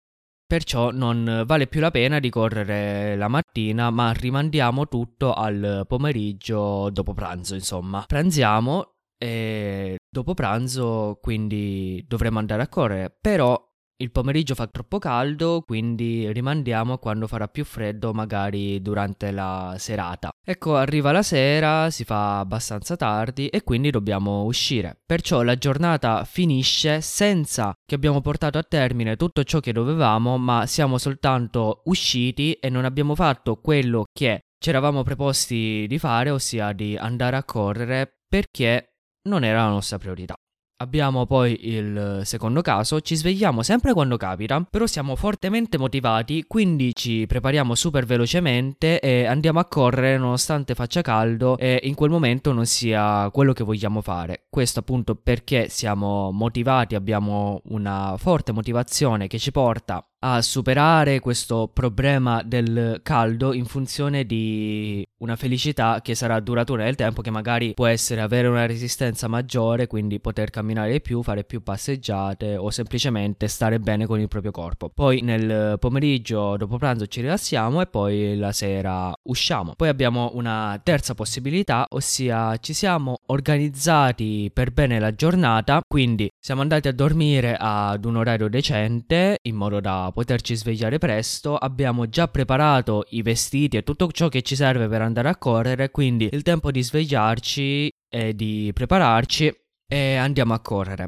perciò 0.45 0.91
non 0.91 1.43
vale 1.45 1.67
più 1.67 1.79
la 1.79 1.91
pena 1.91 2.19
di 2.19 2.29
correre 2.29 3.15
la 3.15 3.29
mattina, 3.29 3.89
ma 3.91 4.11
rimandiamo 4.11 4.89
tutto 4.89 5.31
al 5.31 5.85
pomeriggio 5.87 6.89
dopo 6.89 7.13
pranzo, 7.13 7.55
insomma. 7.55 8.03
Pranziamo 8.05 8.95
e 9.17 9.95
dopo 10.09 10.33
pranzo 10.33 11.17
quindi 11.21 12.03
dovremo 12.05 12.39
andare 12.39 12.63
a 12.63 12.67
correre, 12.67 13.17
però 13.21 13.57
il 13.97 14.11
pomeriggio 14.11 14.55
fa 14.55 14.67
troppo 14.67 14.99
caldo, 14.99 15.63
quindi 15.65 16.31
rimandiamo 16.31 16.93
a 16.93 16.99
quando 16.99 17.27
farà 17.27 17.47
più 17.47 17.63
freddo, 17.63 18.13
magari 18.13 18.81
durante 18.81 19.31
la 19.31 19.75
serata. 19.77 20.31
Ecco, 20.43 20.75
arriva 20.75 21.11
la 21.11 21.23
sera, 21.23 21.89
si 21.89 22.03
fa 22.03 22.39
abbastanza 22.39 22.95
tardi 22.95 23.47
e 23.47 23.63
quindi 23.63 23.91
dobbiamo 23.91 24.43
uscire. 24.43 24.97
Perciò 25.05 25.41
la 25.43 25.55
giornata 25.55 26.23
finisce 26.25 26.99
senza 27.01 27.73
che 27.85 27.95
abbiamo 27.95 28.21
portato 28.21 28.57
a 28.57 28.63
termine 28.63 29.15
tutto 29.15 29.43
ciò 29.43 29.59
che 29.59 29.71
dovevamo, 29.71 30.37
ma 30.37 30.65
siamo 30.65 30.97
soltanto 30.97 31.81
usciti 31.85 32.53
e 32.53 32.69
non 32.69 32.85
abbiamo 32.85 33.15
fatto 33.15 33.55
quello 33.55 34.05
che 34.11 34.41
ci 34.57 34.69
eravamo 34.69 35.03
preposti 35.03 35.85
di 35.87 35.99
fare, 35.99 36.29
ossia 36.31 36.73
di 36.73 36.97
andare 36.97 37.37
a 37.37 37.43
correre 37.43 38.21
perché 38.27 38.95
non 39.29 39.43
era 39.43 39.63
la 39.63 39.69
nostra 39.69 39.97
priorità. 39.97 40.35
Abbiamo 40.77 41.25
poi 41.25 41.57
il 41.69 42.21
secondo 42.25 42.59
caso, 42.59 42.99
ci 42.99 43.15
svegliamo 43.15 43.63
sempre 43.63 43.93
quando 43.93 44.17
capita, 44.17 44.61
però 44.69 44.85
siamo 44.85 45.15
fortemente 45.15 45.77
motivati, 45.77 46.43
quindi 46.45 46.91
ci 46.93 47.25
prepariamo 47.25 47.73
super 47.75 48.05
velocemente 48.05 48.99
e 48.99 49.25
andiamo 49.25 49.59
a 49.59 49.65
correre 49.65 50.17
nonostante 50.17 50.75
faccia 50.75 51.01
caldo 51.01 51.57
e 51.57 51.79
in 51.83 51.95
quel 51.95 52.09
momento 52.09 52.51
non 52.51 52.65
sia 52.65 53.29
quello 53.31 53.53
che 53.53 53.63
vogliamo 53.63 54.01
fare. 54.01 54.47
Questo 54.49 54.81
appunto 54.81 55.15
perché 55.15 55.69
siamo 55.69 56.31
motivati, 56.33 56.95
abbiamo 56.95 57.61
una 57.69 58.15
forte 58.17 58.51
motivazione 58.51 59.27
che 59.27 59.39
ci 59.39 59.51
porta 59.51 60.05
a 60.27 60.41
superare 60.41 61.19
questo 61.19 61.69
problema 61.71 62.41
del 62.43 62.99
caldo 63.03 63.53
in 63.53 63.65
funzione 63.65 64.25
di 64.25 65.07
una 65.19 65.35
felicità 65.35 65.99
che 66.01 66.15
sarà 66.15 66.39
duratura 66.39 66.83
nel 66.83 66.95
tempo, 66.95 67.21
che 67.21 67.29
magari 67.29 67.75
può 67.75 67.85
essere 67.85 68.21
avere 68.21 68.47
una 68.47 68.65
resistenza 68.65 69.27
maggiore, 69.27 69.85
quindi 69.85 70.19
poter 70.19 70.49
camminare 70.49 70.93
di 70.93 71.01
più, 71.01 71.21
fare 71.21 71.43
più 71.43 71.61
passeggiate 71.61 72.57
o 72.57 72.71
semplicemente 72.71 73.47
stare 73.47 73.79
bene 73.79 74.07
con 74.07 74.19
il 74.19 74.27
proprio 74.27 74.49
corpo. 74.49 74.89
Poi 74.89 75.21
nel 75.21 75.77
pomeriggio 75.77 76.57
dopo 76.57 76.77
pranzo 76.77 77.05
ci 77.05 77.21
rilassiamo 77.21 77.81
e 77.81 77.85
poi 77.85 78.35
la 78.35 78.51
sera 78.51 79.13
usciamo. 79.23 79.73
Poi 79.75 79.89
abbiamo 79.89 80.31
una 80.33 80.79
terza 80.83 81.13
possibilità, 81.13 81.85
ossia 81.89 82.57
ci 82.57 82.73
siamo 82.73 83.19
organizzati 83.27 84.49
per 84.51 84.71
bene 84.71 84.97
la 84.99 85.13
giornata, 85.13 85.81
quindi 85.87 86.27
siamo 86.39 86.61
andati 86.61 86.87
a 86.87 86.93
dormire 86.93 87.55
ad 87.59 88.05
un 88.05 88.15
orario 88.15 88.49
decente 88.49 89.37
in 89.43 89.55
modo 89.55 89.79
da 89.79 90.11
poterci 90.15 90.55
svegliare 90.55 90.97
presto, 90.97 91.57
abbiamo 91.57 92.07
già 92.07 92.29
preparato 92.29 93.05
i 93.09 93.21
vestiti 93.21 93.75
e 93.75 93.83
tutto 93.83 94.09
ciò 94.11 94.29
che 94.29 94.43
ci 94.43 94.55
serve 94.55 94.87
per 94.87 95.01
andare 95.01 95.27
a 95.27 95.35
correre, 95.35 95.91
quindi 95.91 96.29
il 96.31 96.41
tempo 96.41 96.71
di 96.71 96.81
svegliarci 96.81 97.91
e 98.09 98.33
di 98.33 98.71
prepararci 98.73 99.53
e 99.85 100.15
andiamo 100.15 100.53
a 100.53 100.61
correre. 100.61 101.07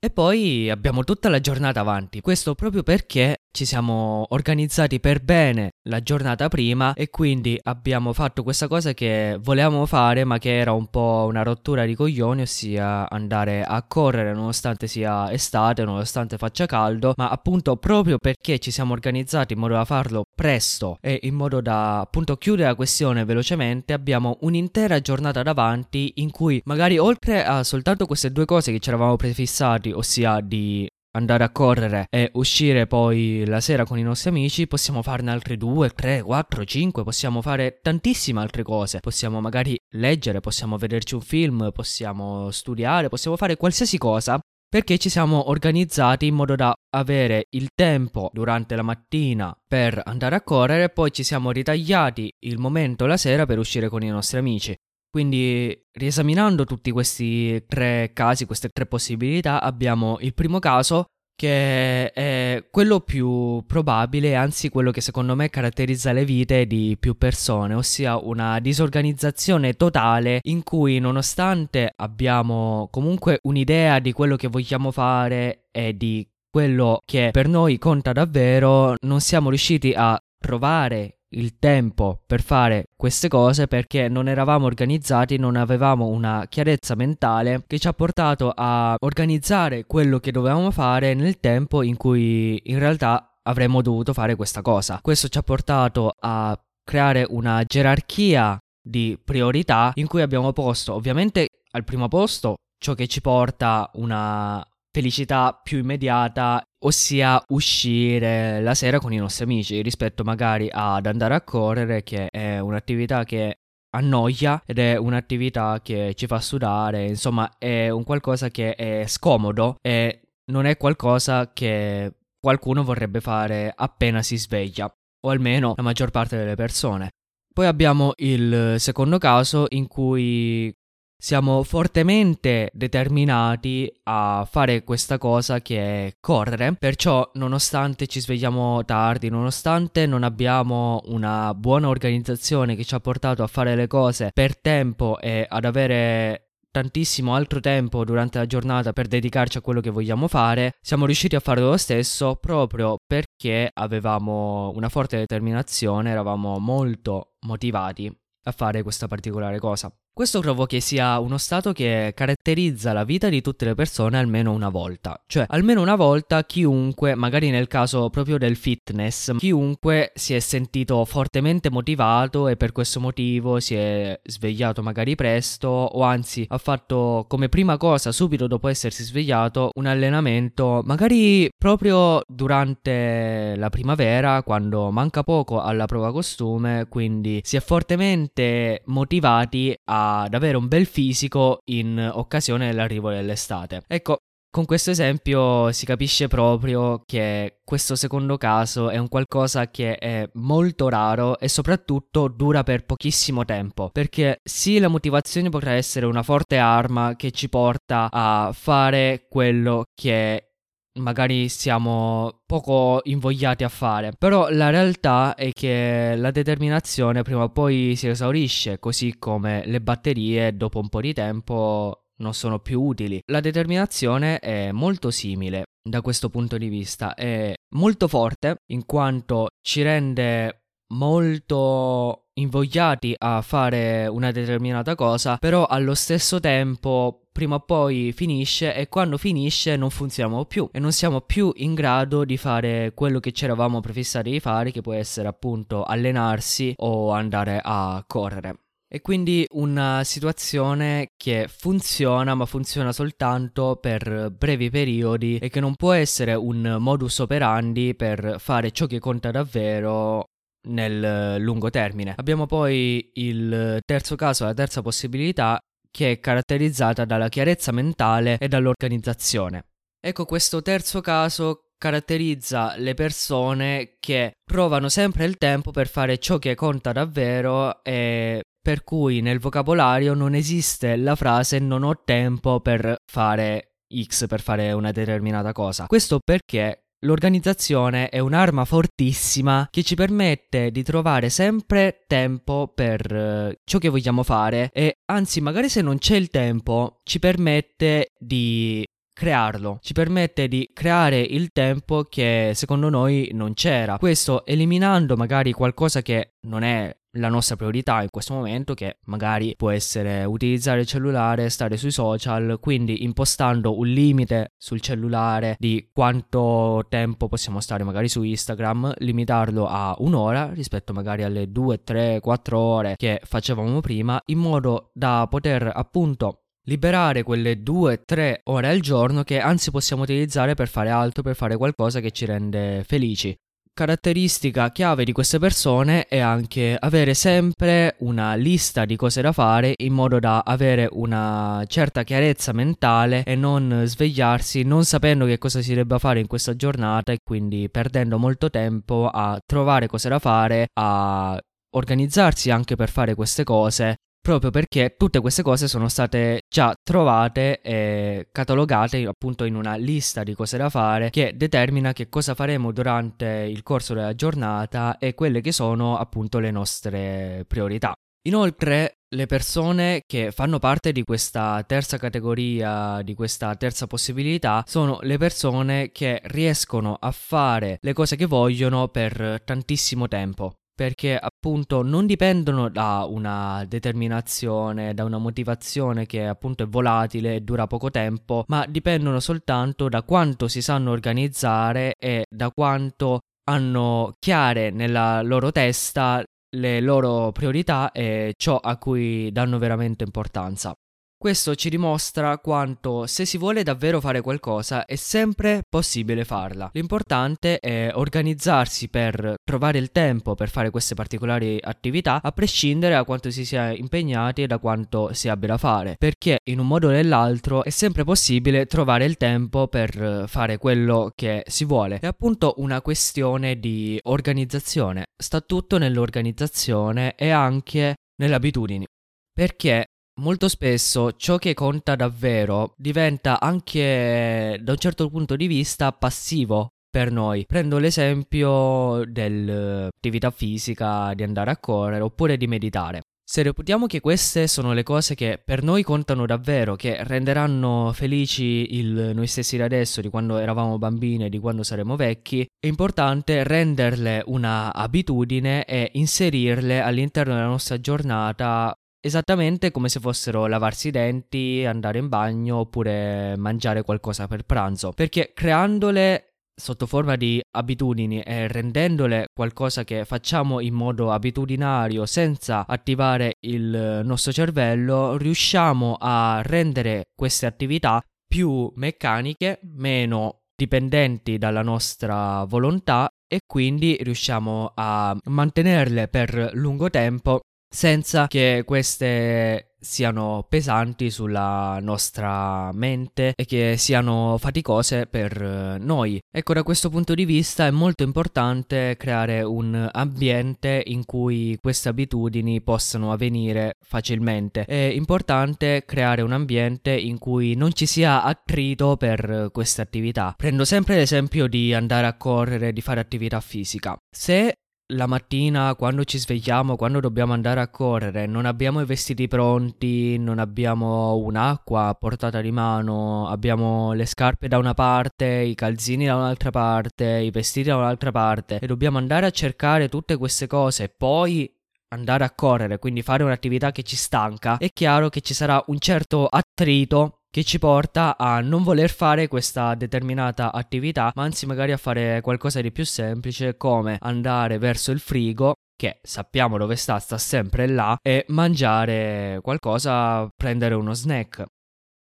E 0.00 0.10
poi 0.10 0.68
abbiamo 0.70 1.04
tutta 1.04 1.28
la 1.28 1.38
giornata 1.38 1.78
avanti, 1.78 2.20
questo 2.20 2.56
proprio 2.56 2.82
perché 2.82 3.36
ci 3.58 3.64
siamo 3.64 4.24
organizzati 4.28 5.00
per 5.00 5.20
bene 5.20 5.70
la 5.88 6.00
giornata 6.00 6.46
prima 6.46 6.94
e 6.94 7.10
quindi 7.10 7.58
abbiamo 7.60 8.12
fatto 8.12 8.44
questa 8.44 8.68
cosa 8.68 8.94
che 8.94 9.36
volevamo 9.40 9.84
fare 9.84 10.22
ma 10.22 10.38
che 10.38 10.56
era 10.56 10.70
un 10.70 10.86
po' 10.86 11.26
una 11.28 11.42
rottura 11.42 11.84
di 11.84 11.96
coglioni, 11.96 12.42
ossia 12.42 13.10
andare 13.10 13.64
a 13.64 13.82
correre 13.82 14.32
nonostante 14.32 14.86
sia 14.86 15.32
estate, 15.32 15.82
nonostante 15.82 16.38
faccia 16.38 16.66
caldo, 16.66 17.14
ma 17.16 17.30
appunto 17.30 17.74
proprio 17.74 18.18
perché 18.18 18.60
ci 18.60 18.70
siamo 18.70 18.92
organizzati 18.92 19.54
in 19.54 19.58
modo 19.58 19.74
da 19.74 19.84
farlo 19.84 20.22
presto 20.32 20.98
e 21.00 21.18
in 21.22 21.34
modo 21.34 21.60
da 21.60 21.98
appunto 21.98 22.36
chiudere 22.36 22.68
la 22.68 22.76
questione 22.76 23.24
velocemente, 23.24 23.92
abbiamo 23.92 24.38
un'intera 24.42 25.00
giornata 25.00 25.42
davanti 25.42 26.12
in 26.18 26.30
cui 26.30 26.62
magari 26.66 26.96
oltre 26.96 27.44
a 27.44 27.64
soltanto 27.64 28.06
queste 28.06 28.30
due 28.30 28.44
cose 28.44 28.70
che 28.70 28.78
ci 28.78 28.90
eravamo 28.90 29.16
prefissati, 29.16 29.90
ossia 29.90 30.38
di 30.40 30.87
andare 31.12 31.44
a 31.44 31.50
correre 31.50 32.06
e 32.10 32.30
uscire 32.34 32.86
poi 32.86 33.44
la 33.46 33.60
sera 33.60 33.84
con 33.84 33.98
i 33.98 34.02
nostri 34.02 34.30
amici, 34.30 34.66
possiamo 34.66 35.02
farne 35.02 35.30
altre 35.30 35.56
2, 35.56 35.90
3, 35.90 36.22
4, 36.22 36.64
5, 36.64 37.04
possiamo 37.04 37.42
fare 37.42 37.80
tantissime 37.82 38.40
altre 38.40 38.62
cose. 38.62 39.00
Possiamo 39.00 39.40
magari 39.40 39.78
leggere, 39.94 40.40
possiamo 40.40 40.76
vederci 40.76 41.14
un 41.14 41.20
film, 41.20 41.70
possiamo 41.72 42.50
studiare, 42.50 43.08
possiamo 43.08 43.36
fare 43.36 43.56
qualsiasi 43.56 43.98
cosa 43.98 44.38
perché 44.70 44.98
ci 44.98 45.08
siamo 45.08 45.48
organizzati 45.48 46.26
in 46.26 46.34
modo 46.34 46.54
da 46.54 46.74
avere 46.90 47.46
il 47.50 47.70
tempo 47.74 48.28
durante 48.34 48.76
la 48.76 48.82
mattina 48.82 49.56
per 49.66 50.02
andare 50.04 50.36
a 50.36 50.42
correre 50.42 50.90
poi 50.90 51.10
ci 51.10 51.22
siamo 51.22 51.50
ritagliati 51.50 52.30
il 52.40 52.58
momento 52.58 53.06
la 53.06 53.16
sera 53.16 53.46
per 53.46 53.58
uscire 53.58 53.88
con 53.88 54.02
i 54.02 54.08
nostri 54.08 54.38
amici. 54.38 54.76
Quindi, 55.10 55.76
riesaminando 55.92 56.64
tutti 56.64 56.90
questi 56.90 57.64
tre 57.66 58.10
casi, 58.12 58.44
queste 58.46 58.68
tre 58.68 58.86
possibilità, 58.86 59.62
abbiamo 59.62 60.18
il 60.20 60.34
primo 60.34 60.58
caso 60.58 61.06
che 61.38 62.10
è 62.10 62.66
quello 62.68 62.98
più 62.98 63.62
probabile, 63.64 64.34
anzi 64.34 64.70
quello 64.70 64.90
che 64.90 65.00
secondo 65.00 65.36
me 65.36 65.48
caratterizza 65.48 66.10
le 66.10 66.24
vite 66.24 66.66
di 66.66 66.96
più 66.98 67.16
persone, 67.16 67.74
ossia 67.74 68.18
una 68.18 68.58
disorganizzazione 68.58 69.74
totale 69.74 70.40
in 70.42 70.64
cui 70.64 70.98
nonostante 70.98 71.92
abbiamo 71.94 72.88
comunque 72.90 73.38
un'idea 73.42 74.00
di 74.00 74.12
quello 74.12 74.34
che 74.34 74.48
vogliamo 74.48 74.90
fare 74.90 75.68
e 75.70 75.96
di 75.96 76.28
quello 76.50 76.98
che 77.04 77.28
per 77.30 77.46
noi 77.46 77.78
conta 77.78 78.12
davvero, 78.12 78.94
non 79.02 79.20
siamo 79.20 79.48
riusciti 79.50 79.92
a 79.96 80.18
trovare 80.38 81.17
il 81.30 81.58
tempo 81.58 82.22
per 82.26 82.40
fare 82.42 82.86
queste 82.96 83.28
cose 83.28 83.66
perché 83.66 84.08
non 84.08 84.28
eravamo 84.28 84.66
organizzati, 84.66 85.36
non 85.36 85.56
avevamo 85.56 86.06
una 86.06 86.46
chiarezza 86.48 86.94
mentale 86.94 87.64
che 87.66 87.78
ci 87.78 87.88
ha 87.88 87.92
portato 87.92 88.52
a 88.54 88.96
organizzare 89.00 89.84
quello 89.84 90.18
che 90.18 90.32
dovevamo 90.32 90.70
fare 90.70 91.14
nel 91.14 91.38
tempo 91.38 91.82
in 91.82 91.96
cui 91.96 92.60
in 92.64 92.78
realtà 92.78 93.38
avremmo 93.42 93.82
dovuto 93.82 94.12
fare 94.12 94.36
questa 94.36 94.62
cosa. 94.62 95.00
Questo 95.02 95.28
ci 95.28 95.38
ha 95.38 95.42
portato 95.42 96.14
a 96.18 96.58
creare 96.82 97.26
una 97.28 97.62
gerarchia 97.64 98.58
di 98.80 99.18
priorità 99.22 99.92
in 99.94 100.06
cui 100.06 100.22
abbiamo 100.22 100.52
posto 100.52 100.94
ovviamente 100.94 101.48
al 101.72 101.84
primo 101.84 102.08
posto 102.08 102.56
ciò 102.78 102.94
che 102.94 103.06
ci 103.06 103.20
porta 103.20 103.90
una 103.94 104.64
felicità 104.98 105.56
più 105.62 105.78
immediata, 105.78 106.60
ossia 106.84 107.40
uscire 107.50 108.60
la 108.60 108.74
sera 108.74 108.98
con 108.98 109.12
i 109.12 109.16
nostri 109.16 109.44
amici 109.44 109.80
rispetto 109.80 110.24
magari 110.24 110.68
ad 110.68 111.06
andare 111.06 111.36
a 111.36 111.42
correre 111.42 112.02
che 112.02 112.26
è 112.26 112.58
un'attività 112.58 113.22
che 113.22 113.58
annoia 113.94 114.60
ed 114.66 114.80
è 114.80 114.96
un'attività 114.96 115.80
che 115.84 116.14
ci 116.16 116.26
fa 116.26 116.40
sudare, 116.40 117.06
insomma 117.06 117.48
è 117.58 117.90
un 117.90 118.02
qualcosa 118.02 118.50
che 118.50 118.74
è 118.74 119.04
scomodo 119.06 119.76
e 119.80 120.22
non 120.50 120.66
è 120.66 120.76
qualcosa 120.76 121.52
che 121.52 122.14
qualcuno 122.40 122.82
vorrebbe 122.82 123.20
fare 123.20 123.72
appena 123.72 124.20
si 124.22 124.36
sveglia, 124.36 124.92
o 125.20 125.30
almeno 125.30 125.74
la 125.76 125.82
maggior 125.84 126.10
parte 126.10 126.36
delle 126.36 126.56
persone. 126.56 127.10
Poi 127.54 127.66
abbiamo 127.66 128.14
il 128.16 128.74
secondo 128.78 129.18
caso 129.18 129.66
in 129.70 129.86
cui 129.86 130.72
siamo 131.20 131.64
fortemente 131.64 132.70
determinati 132.72 133.92
a 134.04 134.46
fare 134.48 134.84
questa 134.84 135.18
cosa 135.18 135.60
che 135.60 136.06
è 136.06 136.14
correre, 136.20 136.74
perciò 136.74 137.28
nonostante 137.34 138.06
ci 138.06 138.20
svegliamo 138.20 138.84
tardi, 138.84 139.28
nonostante 139.28 140.06
non 140.06 140.22
abbiamo 140.22 141.02
una 141.06 141.52
buona 141.54 141.88
organizzazione 141.88 142.76
che 142.76 142.84
ci 142.84 142.94
ha 142.94 143.00
portato 143.00 143.42
a 143.42 143.48
fare 143.48 143.74
le 143.74 143.88
cose 143.88 144.30
per 144.32 144.60
tempo 144.60 145.18
e 145.18 145.44
ad 145.48 145.64
avere 145.64 146.44
tantissimo 146.70 147.34
altro 147.34 147.58
tempo 147.58 148.04
durante 148.04 148.38
la 148.38 148.46
giornata 148.46 148.92
per 148.92 149.08
dedicarci 149.08 149.58
a 149.58 149.60
quello 149.60 149.80
che 149.80 149.90
vogliamo 149.90 150.28
fare, 150.28 150.74
siamo 150.80 151.06
riusciti 151.06 151.34
a 151.34 151.40
fare 151.40 151.60
lo 151.60 151.76
stesso 151.76 152.36
proprio 152.36 152.96
perché 153.04 153.68
avevamo 153.72 154.70
una 154.76 154.88
forte 154.88 155.16
determinazione, 155.16 156.10
eravamo 156.10 156.58
molto 156.58 157.32
motivati 157.46 158.08
a 158.44 158.52
fare 158.52 158.82
questa 158.82 159.08
particolare 159.08 159.58
cosa. 159.58 159.92
Questo 160.18 160.40
trovo 160.40 160.66
che 160.66 160.80
sia 160.80 161.20
uno 161.20 161.38
stato 161.38 161.70
che 161.70 162.10
caratterizza 162.12 162.92
la 162.92 163.04
vita 163.04 163.28
di 163.28 163.40
tutte 163.40 163.64
le 163.64 163.76
persone 163.76 164.18
almeno 164.18 164.50
una 164.52 164.68
volta. 164.68 165.22
Cioè, 165.24 165.44
almeno 165.46 165.80
una 165.80 165.94
volta 165.94 166.42
chiunque, 166.42 167.14
magari 167.14 167.50
nel 167.50 167.68
caso 167.68 168.10
proprio 168.10 168.36
del 168.36 168.56
fitness, 168.56 169.36
chiunque 169.36 170.10
si 170.16 170.34
è 170.34 170.40
sentito 170.40 171.04
fortemente 171.04 171.70
motivato 171.70 172.48
e 172.48 172.56
per 172.56 172.72
questo 172.72 172.98
motivo 172.98 173.60
si 173.60 173.76
è 173.76 174.18
svegliato 174.24 174.82
magari 174.82 175.14
presto 175.14 175.68
o 175.68 176.02
anzi 176.02 176.44
ha 176.48 176.58
fatto 176.58 177.24
come 177.28 177.48
prima 177.48 177.76
cosa 177.76 178.10
subito 178.10 178.48
dopo 178.48 178.66
essersi 178.66 179.04
svegliato 179.04 179.70
un 179.74 179.86
allenamento, 179.86 180.82
magari 180.84 181.48
proprio 181.56 182.22
durante 182.26 183.54
la 183.56 183.70
primavera 183.70 184.42
quando 184.42 184.90
manca 184.90 185.22
poco 185.22 185.60
alla 185.60 185.86
prova 185.86 186.10
costume, 186.10 186.86
quindi 186.88 187.40
si 187.44 187.56
è 187.56 187.60
fortemente 187.60 188.82
motivati 188.86 189.72
a 189.84 190.06
ad 190.22 190.34
avere 190.34 190.56
un 190.56 190.68
bel 190.68 190.86
fisico 190.86 191.58
in 191.70 192.10
occasione 192.12 192.66
dell'arrivo 192.66 193.10
dell'estate. 193.10 193.82
Ecco, 193.86 194.18
con 194.50 194.64
questo 194.64 194.90
esempio 194.90 195.70
si 195.72 195.84
capisce 195.84 196.26
proprio 196.26 197.02
che 197.04 197.58
questo 197.62 197.94
secondo 197.94 198.38
caso 198.38 198.88
è 198.88 198.96
un 198.96 199.08
qualcosa 199.08 199.70
che 199.70 199.96
è 199.96 200.28
molto 200.34 200.88
raro 200.88 201.38
e 201.38 201.48
soprattutto 201.48 202.28
dura 202.28 202.62
per 202.62 202.86
pochissimo 202.86 203.44
tempo, 203.44 203.90
perché 203.92 204.38
sì 204.42 204.78
la 204.78 204.88
motivazione 204.88 205.50
potrà 205.50 205.72
essere 205.72 206.06
una 206.06 206.22
forte 206.22 206.56
arma 206.56 207.14
che 207.14 207.30
ci 207.30 207.50
porta 207.50 208.08
a 208.10 208.50
fare 208.54 209.26
quello 209.28 209.84
che 209.94 210.47
magari 210.94 211.48
siamo 211.48 212.40
poco 212.46 213.00
invogliati 213.04 213.64
a 213.64 213.68
fare. 213.68 214.12
Però 214.18 214.48
la 214.50 214.70
realtà 214.70 215.34
è 215.34 215.50
che 215.52 216.14
la 216.16 216.30
determinazione 216.30 217.22
prima 217.22 217.44
o 217.44 217.50
poi 217.50 217.94
si 217.96 218.08
esaurisce, 218.08 218.78
così 218.78 219.16
come 219.18 219.62
le 219.66 219.80
batterie 219.80 220.56
dopo 220.56 220.78
un 220.78 220.88
po' 220.88 221.00
di 221.00 221.12
tempo 221.12 222.04
non 222.18 222.34
sono 222.34 222.58
più 222.58 222.80
utili. 222.82 223.20
La 223.26 223.40
determinazione 223.40 224.38
è 224.38 224.72
molto 224.72 225.10
simile 225.10 225.64
da 225.82 226.00
questo 226.00 226.28
punto 226.28 226.58
di 226.58 226.68
vista, 226.68 227.14
è 227.14 227.54
molto 227.74 228.08
forte 228.08 228.56
in 228.72 228.84
quanto 228.84 229.48
ci 229.62 229.82
rende 229.82 230.67
molto 230.88 232.26
invogliati 232.34 233.14
a 233.18 233.42
fare 233.42 234.06
una 234.06 234.30
determinata 234.30 234.94
cosa, 234.94 235.36
però 235.36 235.66
allo 235.66 235.94
stesso 235.94 236.40
tempo 236.40 237.22
prima 237.32 237.56
o 237.56 237.60
poi 237.60 238.12
finisce 238.12 238.74
e 238.74 238.88
quando 238.88 239.16
finisce 239.16 239.76
non 239.76 239.90
funzioniamo 239.90 240.44
più 240.44 240.68
e 240.72 240.78
non 240.78 240.92
siamo 240.92 241.20
più 241.20 241.52
in 241.56 241.74
grado 241.74 242.24
di 242.24 242.36
fare 242.36 242.92
quello 242.94 243.20
che 243.20 243.32
ci 243.32 243.44
eravamo 243.44 243.80
prefissati 243.80 244.30
di 244.30 244.40
fare, 244.40 244.70
che 244.70 244.80
può 244.80 244.92
essere 244.92 245.28
appunto 245.28 245.84
allenarsi 245.84 246.74
o 246.76 247.10
andare 247.10 247.60
a 247.62 248.02
correre. 248.06 248.58
E 248.90 249.02
quindi 249.02 249.44
una 249.50 250.02
situazione 250.02 251.10
che 251.18 251.46
funziona, 251.46 252.34
ma 252.34 252.46
funziona 252.46 252.90
soltanto 252.90 253.76
per 253.78 254.34
brevi 254.36 254.70
periodi 254.70 255.36
e 255.36 255.50
che 255.50 255.60
non 255.60 255.76
può 255.76 255.92
essere 255.92 256.32
un 256.32 256.78
modus 256.80 257.18
operandi 257.18 257.94
per 257.94 258.36
fare 258.38 258.70
ciò 258.70 258.86
che 258.86 258.98
conta 258.98 259.30
davvero 259.30 260.30
nel 260.68 261.40
lungo 261.40 261.70
termine. 261.70 262.14
Abbiamo 262.16 262.46
poi 262.46 263.10
il 263.14 263.78
terzo 263.84 264.16
caso, 264.16 264.44
la 264.44 264.54
terza 264.54 264.82
possibilità, 264.82 265.58
che 265.90 266.12
è 266.12 266.20
caratterizzata 266.20 267.04
dalla 267.04 267.28
chiarezza 267.28 267.72
mentale 267.72 268.38
e 268.38 268.48
dall'organizzazione. 268.48 269.64
Ecco, 270.00 270.24
questo 270.24 270.62
terzo 270.62 271.00
caso 271.00 271.62
caratterizza 271.78 272.74
le 272.76 272.94
persone 272.94 273.96
che 274.00 274.32
trovano 274.44 274.88
sempre 274.88 275.24
il 275.24 275.36
tempo 275.36 275.70
per 275.70 275.88
fare 275.88 276.18
ciò 276.18 276.38
che 276.38 276.54
conta 276.54 276.92
davvero 276.92 277.82
e 277.84 278.42
per 278.60 278.84
cui 278.84 279.20
nel 279.20 279.38
vocabolario 279.38 280.14
non 280.14 280.34
esiste 280.34 280.96
la 280.96 281.14
frase 281.14 281.58
non 281.58 281.84
ho 281.84 282.02
tempo 282.04 282.60
per 282.60 282.96
fare 283.10 283.76
X, 283.94 284.26
per 284.26 284.40
fare 284.40 284.72
una 284.72 284.90
determinata 284.90 285.52
cosa. 285.52 285.86
Questo 285.86 286.18
perché 286.22 286.87
L'organizzazione 287.02 288.08
è 288.08 288.18
un'arma 288.18 288.64
fortissima 288.64 289.68
che 289.70 289.84
ci 289.84 289.94
permette 289.94 290.72
di 290.72 290.82
trovare 290.82 291.28
sempre 291.28 292.04
tempo 292.08 292.72
per 292.74 293.12
uh, 293.12 293.54
ciò 293.64 293.78
che 293.78 293.88
vogliamo 293.88 294.24
fare 294.24 294.70
e 294.72 294.96
anzi 295.06 295.40
magari 295.40 295.68
se 295.68 295.80
non 295.80 295.98
c'è 295.98 296.16
il 296.16 296.28
tempo 296.28 296.98
ci 297.04 297.20
permette 297.20 298.08
di 298.18 298.84
crearlo, 299.12 299.78
ci 299.80 299.92
permette 299.92 300.48
di 300.48 300.70
creare 300.72 301.20
il 301.20 301.50
tempo 301.52 302.02
che 302.02 302.52
secondo 302.54 302.88
noi 302.88 303.30
non 303.32 303.54
c'era. 303.54 303.98
Questo 303.98 304.44
eliminando 304.44 305.16
magari 305.16 305.52
qualcosa 305.52 306.02
che 306.02 306.34
non 306.46 306.64
è 306.64 306.96
la 307.12 307.28
nostra 307.28 307.56
priorità 307.56 308.02
in 308.02 308.08
questo 308.10 308.34
momento 308.34 308.74
che 308.74 308.98
magari 309.06 309.54
può 309.56 309.70
essere 309.70 310.24
utilizzare 310.24 310.80
il 310.80 310.86
cellulare, 310.86 311.48
stare 311.48 311.76
sui 311.76 311.90
social, 311.90 312.58
quindi 312.60 313.04
impostando 313.04 313.78
un 313.78 313.86
limite 313.86 314.52
sul 314.56 314.80
cellulare 314.80 315.56
di 315.58 315.88
quanto 315.92 316.84
tempo 316.88 317.28
possiamo 317.28 317.60
stare 317.60 317.84
magari 317.84 318.08
su 318.08 318.22
Instagram, 318.22 318.94
limitarlo 318.98 319.66
a 319.66 319.94
un'ora 319.98 320.52
rispetto 320.52 320.92
magari 320.92 321.22
alle 321.22 321.50
2, 321.50 321.82
3, 321.82 322.20
4 322.20 322.58
ore 322.58 322.94
che 322.96 323.20
facevamo 323.24 323.80
prima 323.80 324.20
in 324.26 324.38
modo 324.38 324.90
da 324.92 325.26
poter 325.28 325.70
appunto 325.74 326.42
liberare 326.68 327.22
quelle 327.22 327.62
2-3 327.62 328.40
ore 328.44 328.68
al 328.68 328.80
giorno 328.80 329.22
che 329.22 329.40
anzi 329.40 329.70
possiamo 329.70 330.02
utilizzare 330.02 330.54
per 330.54 330.68
fare 330.68 330.90
altro, 330.90 331.22
per 331.22 331.34
fare 331.34 331.56
qualcosa 331.56 332.00
che 332.00 332.10
ci 332.10 332.26
rende 332.26 332.84
felici. 332.84 333.34
Caratteristica 333.78 334.72
chiave 334.72 335.04
di 335.04 335.12
queste 335.12 335.38
persone 335.38 336.06
è 336.08 336.18
anche 336.18 336.76
avere 336.76 337.14
sempre 337.14 337.94
una 337.98 338.34
lista 338.34 338.84
di 338.84 338.96
cose 338.96 339.22
da 339.22 339.30
fare 339.30 339.72
in 339.76 339.92
modo 339.92 340.18
da 340.18 340.40
avere 340.40 340.88
una 340.90 341.62
certa 341.68 342.02
chiarezza 342.02 342.50
mentale 342.52 343.22
e 343.22 343.36
non 343.36 343.82
svegliarsi 343.84 344.64
non 344.64 344.84
sapendo 344.84 345.26
che 345.26 345.38
cosa 345.38 345.62
si 345.62 345.74
debba 345.74 346.00
fare 346.00 346.18
in 346.18 346.26
questa 346.26 346.56
giornata 346.56 347.12
e 347.12 347.20
quindi 347.22 347.70
perdendo 347.70 348.18
molto 348.18 348.50
tempo 348.50 349.06
a 349.06 349.38
trovare 349.46 349.86
cose 349.86 350.08
da 350.08 350.18
fare, 350.18 350.66
a 350.72 351.38
organizzarsi 351.76 352.50
anche 352.50 352.74
per 352.74 352.90
fare 352.90 353.14
queste 353.14 353.44
cose 353.44 353.97
proprio 354.20 354.50
perché 354.50 354.94
tutte 354.96 355.20
queste 355.20 355.42
cose 355.42 355.68
sono 355.68 355.88
state 355.88 356.42
già 356.48 356.74
trovate 356.82 357.60
e 357.60 358.28
catalogate 358.30 359.06
appunto 359.06 359.44
in 359.44 359.54
una 359.54 359.76
lista 359.76 360.22
di 360.22 360.34
cose 360.34 360.56
da 360.56 360.68
fare 360.68 361.10
che 361.10 361.32
determina 361.36 361.92
che 361.92 362.08
cosa 362.08 362.34
faremo 362.34 362.72
durante 362.72 363.26
il 363.26 363.62
corso 363.62 363.94
della 363.94 364.14
giornata 364.14 364.98
e 364.98 365.14
quelle 365.14 365.40
che 365.40 365.52
sono 365.52 365.96
appunto 365.96 366.38
le 366.38 366.50
nostre 366.50 367.44
priorità. 367.46 367.94
Inoltre 368.28 368.98
le 369.14 369.26
persone 369.26 370.02
che 370.06 370.32
fanno 370.32 370.58
parte 370.58 370.92
di 370.92 371.02
questa 371.02 371.64
terza 371.66 371.96
categoria, 371.96 373.00
di 373.02 373.14
questa 373.14 373.54
terza 373.54 373.86
possibilità, 373.86 374.62
sono 374.66 374.98
le 375.00 375.16
persone 375.16 375.90
che 375.92 376.20
riescono 376.24 376.94
a 377.00 377.10
fare 377.10 377.78
le 377.80 377.92
cose 377.94 378.16
che 378.16 378.26
vogliono 378.26 378.88
per 378.88 379.40
tantissimo 379.44 380.08
tempo 380.08 380.57
perché 380.78 381.18
appunto 381.18 381.82
non 381.82 382.06
dipendono 382.06 382.68
da 382.68 383.04
una 383.04 383.64
determinazione, 383.66 384.94
da 384.94 385.02
una 385.02 385.18
motivazione 385.18 386.06
che 386.06 386.24
appunto 386.24 386.62
è 386.62 386.68
volatile 386.68 387.34
e 387.34 387.40
dura 387.40 387.66
poco 387.66 387.90
tempo, 387.90 388.44
ma 388.46 388.64
dipendono 388.64 389.18
soltanto 389.18 389.88
da 389.88 390.04
quanto 390.04 390.46
si 390.46 390.62
sanno 390.62 390.92
organizzare 390.92 391.94
e 391.98 392.26
da 392.30 392.52
quanto 392.52 393.18
hanno 393.50 394.12
chiare 394.20 394.70
nella 394.70 395.20
loro 395.22 395.50
testa 395.50 396.22
le 396.50 396.80
loro 396.80 397.32
priorità 397.32 397.90
e 397.90 398.32
ciò 398.36 398.58
a 398.58 398.76
cui 398.76 399.32
danno 399.32 399.58
veramente 399.58 400.04
importanza. 400.04 400.72
Questo 401.20 401.56
ci 401.56 401.68
dimostra 401.68 402.38
quanto 402.38 403.08
se 403.08 403.24
si 403.24 403.38
vuole 403.38 403.64
davvero 403.64 404.00
fare 404.00 404.20
qualcosa 404.20 404.84
è 404.84 404.94
sempre 404.94 405.64
possibile 405.68 406.24
farla. 406.24 406.70
L'importante 406.74 407.58
è 407.58 407.90
organizzarsi 407.92 408.88
per 408.88 409.34
trovare 409.42 409.78
il 409.78 409.90
tempo 409.90 410.36
per 410.36 410.48
fare 410.48 410.70
queste 410.70 410.94
particolari 410.94 411.58
attività, 411.60 412.20
a 412.22 412.30
prescindere 412.30 412.94
da 412.94 413.02
quanto 413.02 413.32
si 413.32 413.44
sia 413.44 413.74
impegnati 413.74 414.42
e 414.42 414.46
da 414.46 414.60
quanto 414.60 415.12
si 415.12 415.28
abbia 415.28 415.48
da 415.48 415.58
fare, 415.58 415.96
perché 415.98 416.38
in 416.44 416.60
un 416.60 416.68
modo 416.68 416.86
o 416.86 416.92
nell'altro 416.92 417.64
è 417.64 417.70
sempre 417.70 418.04
possibile 418.04 418.66
trovare 418.66 419.04
il 419.04 419.16
tempo 419.16 419.66
per 419.66 420.26
fare 420.28 420.56
quello 420.58 421.10
che 421.16 421.42
si 421.48 421.64
vuole. 421.64 421.98
È 421.98 422.06
appunto 422.06 422.54
una 422.58 422.80
questione 422.80 423.58
di 423.58 423.98
organizzazione. 424.04 425.06
Sta 425.20 425.40
tutto 425.40 425.78
nell'organizzazione 425.78 427.16
e 427.16 427.30
anche 427.30 427.96
nelle 428.22 428.36
abitudini. 428.36 428.86
Perché 429.32 429.86
molto 430.18 430.48
spesso 430.48 431.12
ciò 431.12 431.36
che 431.36 431.54
conta 431.54 431.96
davvero 431.96 432.74
diventa 432.76 433.40
anche 433.40 434.58
da 434.62 434.72
un 434.72 434.78
certo 434.78 435.08
punto 435.08 435.36
di 435.36 435.46
vista 435.46 435.92
passivo 435.92 436.68
per 436.90 437.10
noi. 437.10 437.44
Prendo 437.46 437.78
l'esempio 437.78 439.04
dell'attività 439.06 440.30
fisica, 440.30 441.12
di 441.14 441.22
andare 441.22 441.50
a 441.50 441.58
correre 441.58 442.02
oppure 442.02 442.36
di 442.36 442.46
meditare. 442.46 443.02
Se 443.30 443.42
reputiamo 443.42 443.84
che 443.84 444.00
queste 444.00 444.46
sono 444.46 444.72
le 444.72 444.82
cose 444.82 445.14
che 445.14 445.38
per 445.44 445.62
noi 445.62 445.82
contano 445.82 446.24
davvero, 446.24 446.76
che 446.76 447.04
renderanno 447.04 447.92
felici 447.92 448.78
il 448.78 449.12
noi 449.14 449.26
stessi 449.26 449.58
da 449.58 449.66
adesso, 449.66 450.00
di 450.00 450.08
quando 450.08 450.38
eravamo 450.38 450.78
bambini 450.78 451.26
e 451.26 451.28
di 451.28 451.38
quando 451.38 451.62
saremo 451.62 451.94
vecchi, 451.94 452.46
è 452.58 452.66
importante 452.66 453.44
renderle 453.44 454.22
una 454.28 454.72
abitudine 454.72 455.66
e 455.66 455.90
inserirle 455.92 456.80
all'interno 456.80 457.34
della 457.34 457.48
nostra 457.48 457.78
giornata 457.78 458.74
Esattamente 459.00 459.70
come 459.70 459.88
se 459.88 460.00
fossero 460.00 460.46
lavarsi 460.46 460.88
i 460.88 460.90
denti, 460.90 461.64
andare 461.64 461.98
in 461.98 462.08
bagno 462.08 462.58
oppure 462.58 463.36
mangiare 463.36 463.82
qualcosa 463.82 464.26
per 464.26 464.42
pranzo, 464.42 464.90
perché 464.90 465.32
creandole 465.32 466.28
sotto 466.58 466.86
forma 466.86 467.14
di 467.14 467.40
abitudini 467.52 468.20
e 468.20 468.48
rendendole 468.48 469.26
qualcosa 469.32 469.84
che 469.84 470.04
facciamo 470.04 470.58
in 470.58 470.74
modo 470.74 471.12
abitudinario 471.12 472.04
senza 472.06 472.66
attivare 472.66 473.36
il 473.46 474.00
nostro 474.04 474.32
cervello, 474.32 475.16
riusciamo 475.16 475.96
a 475.98 476.42
rendere 476.44 477.04
queste 477.14 477.46
attività 477.46 478.02
più 478.26 478.70
meccaniche, 478.74 479.60
meno 479.62 480.40
dipendenti 480.56 481.38
dalla 481.38 481.62
nostra 481.62 482.42
volontà 482.44 483.08
e 483.28 483.38
quindi 483.46 483.96
riusciamo 484.00 484.72
a 484.74 485.16
mantenerle 485.26 486.08
per 486.08 486.50
lungo 486.54 486.90
tempo 486.90 487.42
senza 487.68 488.26
che 488.26 488.62
queste 488.64 489.68
siano 489.80 490.44
pesanti 490.48 491.10
sulla 491.10 491.78
nostra 491.80 492.70
mente 492.72 493.32
e 493.36 493.44
che 493.44 493.76
siano 493.76 494.36
faticose 494.38 495.06
per 495.06 495.40
eh, 495.40 495.78
noi. 495.78 496.20
Ecco, 496.30 496.52
da 496.52 496.62
questo 496.62 496.90
punto 496.90 497.14
di 497.14 497.24
vista 497.24 497.66
è 497.66 497.70
molto 497.70 498.02
importante 498.02 498.96
creare 498.96 499.42
un 499.42 499.88
ambiente 499.92 500.82
in 500.86 501.04
cui 501.04 501.56
queste 501.60 501.88
abitudini 501.88 502.60
possano 502.60 503.12
avvenire 503.12 503.74
facilmente. 503.80 504.64
È 504.64 504.74
importante 504.74 505.84
creare 505.86 506.22
un 506.22 506.32
ambiente 506.32 506.90
in 506.90 507.18
cui 507.18 507.54
non 507.54 507.72
ci 507.72 507.86
sia 507.86 508.22
attrito 508.22 508.96
per 508.96 509.50
queste 509.52 509.82
attività. 509.82 510.34
Prendo 510.36 510.64
sempre 510.64 510.96
l'esempio 510.96 511.46
di 511.46 511.72
andare 511.72 512.06
a 512.06 512.16
correre, 512.16 512.72
di 512.72 512.80
fare 512.80 513.00
attività 513.00 513.40
fisica. 513.40 513.96
Se 514.10 514.54
la 514.92 515.06
mattina 515.06 515.74
quando 515.74 516.04
ci 516.04 516.18
svegliamo, 516.18 516.76
quando 516.76 517.00
dobbiamo 517.00 517.34
andare 517.34 517.60
a 517.60 517.68
correre, 517.68 518.26
non 518.26 518.46
abbiamo 518.46 518.80
i 518.80 518.86
vestiti 518.86 519.28
pronti, 519.28 520.16
non 520.16 520.38
abbiamo 520.38 521.16
un'acqua 521.16 521.88
a 521.88 521.94
portata 521.94 522.40
di 522.40 522.50
mano, 522.50 523.28
abbiamo 523.28 523.92
le 523.92 524.06
scarpe 524.06 524.48
da 524.48 524.56
una 524.56 524.72
parte, 524.72 525.26
i 525.26 525.54
calzini 525.54 526.06
da 526.06 526.16
un'altra 526.16 526.50
parte, 526.50 527.18
i 527.18 527.30
vestiti 527.30 527.68
da 527.68 527.76
un'altra 527.76 528.12
parte 528.12 528.58
e 528.60 528.66
dobbiamo 528.66 528.96
andare 528.96 529.26
a 529.26 529.30
cercare 529.30 529.88
tutte 529.88 530.16
queste 530.16 530.46
cose 530.46 530.84
e 530.84 530.88
poi 530.88 531.52
andare 531.88 532.24
a 532.24 532.30
correre, 532.30 532.78
quindi 532.78 533.02
fare 533.02 533.24
un'attività 533.24 533.72
che 533.72 533.82
ci 533.82 533.96
stanca, 533.96 534.56
è 534.56 534.70
chiaro 534.72 535.08
che 535.10 535.20
ci 535.20 535.34
sarà 535.34 535.62
un 535.66 535.78
certo 535.78 536.26
attrito 536.26 537.17
che 537.30 537.44
ci 537.44 537.58
porta 537.58 538.16
a 538.16 538.40
non 538.40 538.62
voler 538.62 538.90
fare 538.90 539.28
questa 539.28 539.74
determinata 539.74 540.52
attività, 540.52 541.12
ma 541.14 541.22
anzi 541.22 541.46
magari 541.46 541.72
a 541.72 541.76
fare 541.76 542.20
qualcosa 542.20 542.60
di 542.60 542.72
più 542.72 542.84
semplice 542.84 543.56
come 543.56 543.98
andare 544.00 544.58
verso 544.58 544.90
il 544.90 545.00
frigo 545.00 545.54
che 545.78 546.00
sappiamo 546.02 546.58
dove 546.58 546.74
sta, 546.74 546.98
sta 546.98 547.18
sempre 547.18 547.68
là, 547.68 547.96
e 548.02 548.24
mangiare 548.28 549.38
qualcosa, 549.42 550.28
prendere 550.36 550.74
uno 550.74 550.92
snack. 550.92 551.44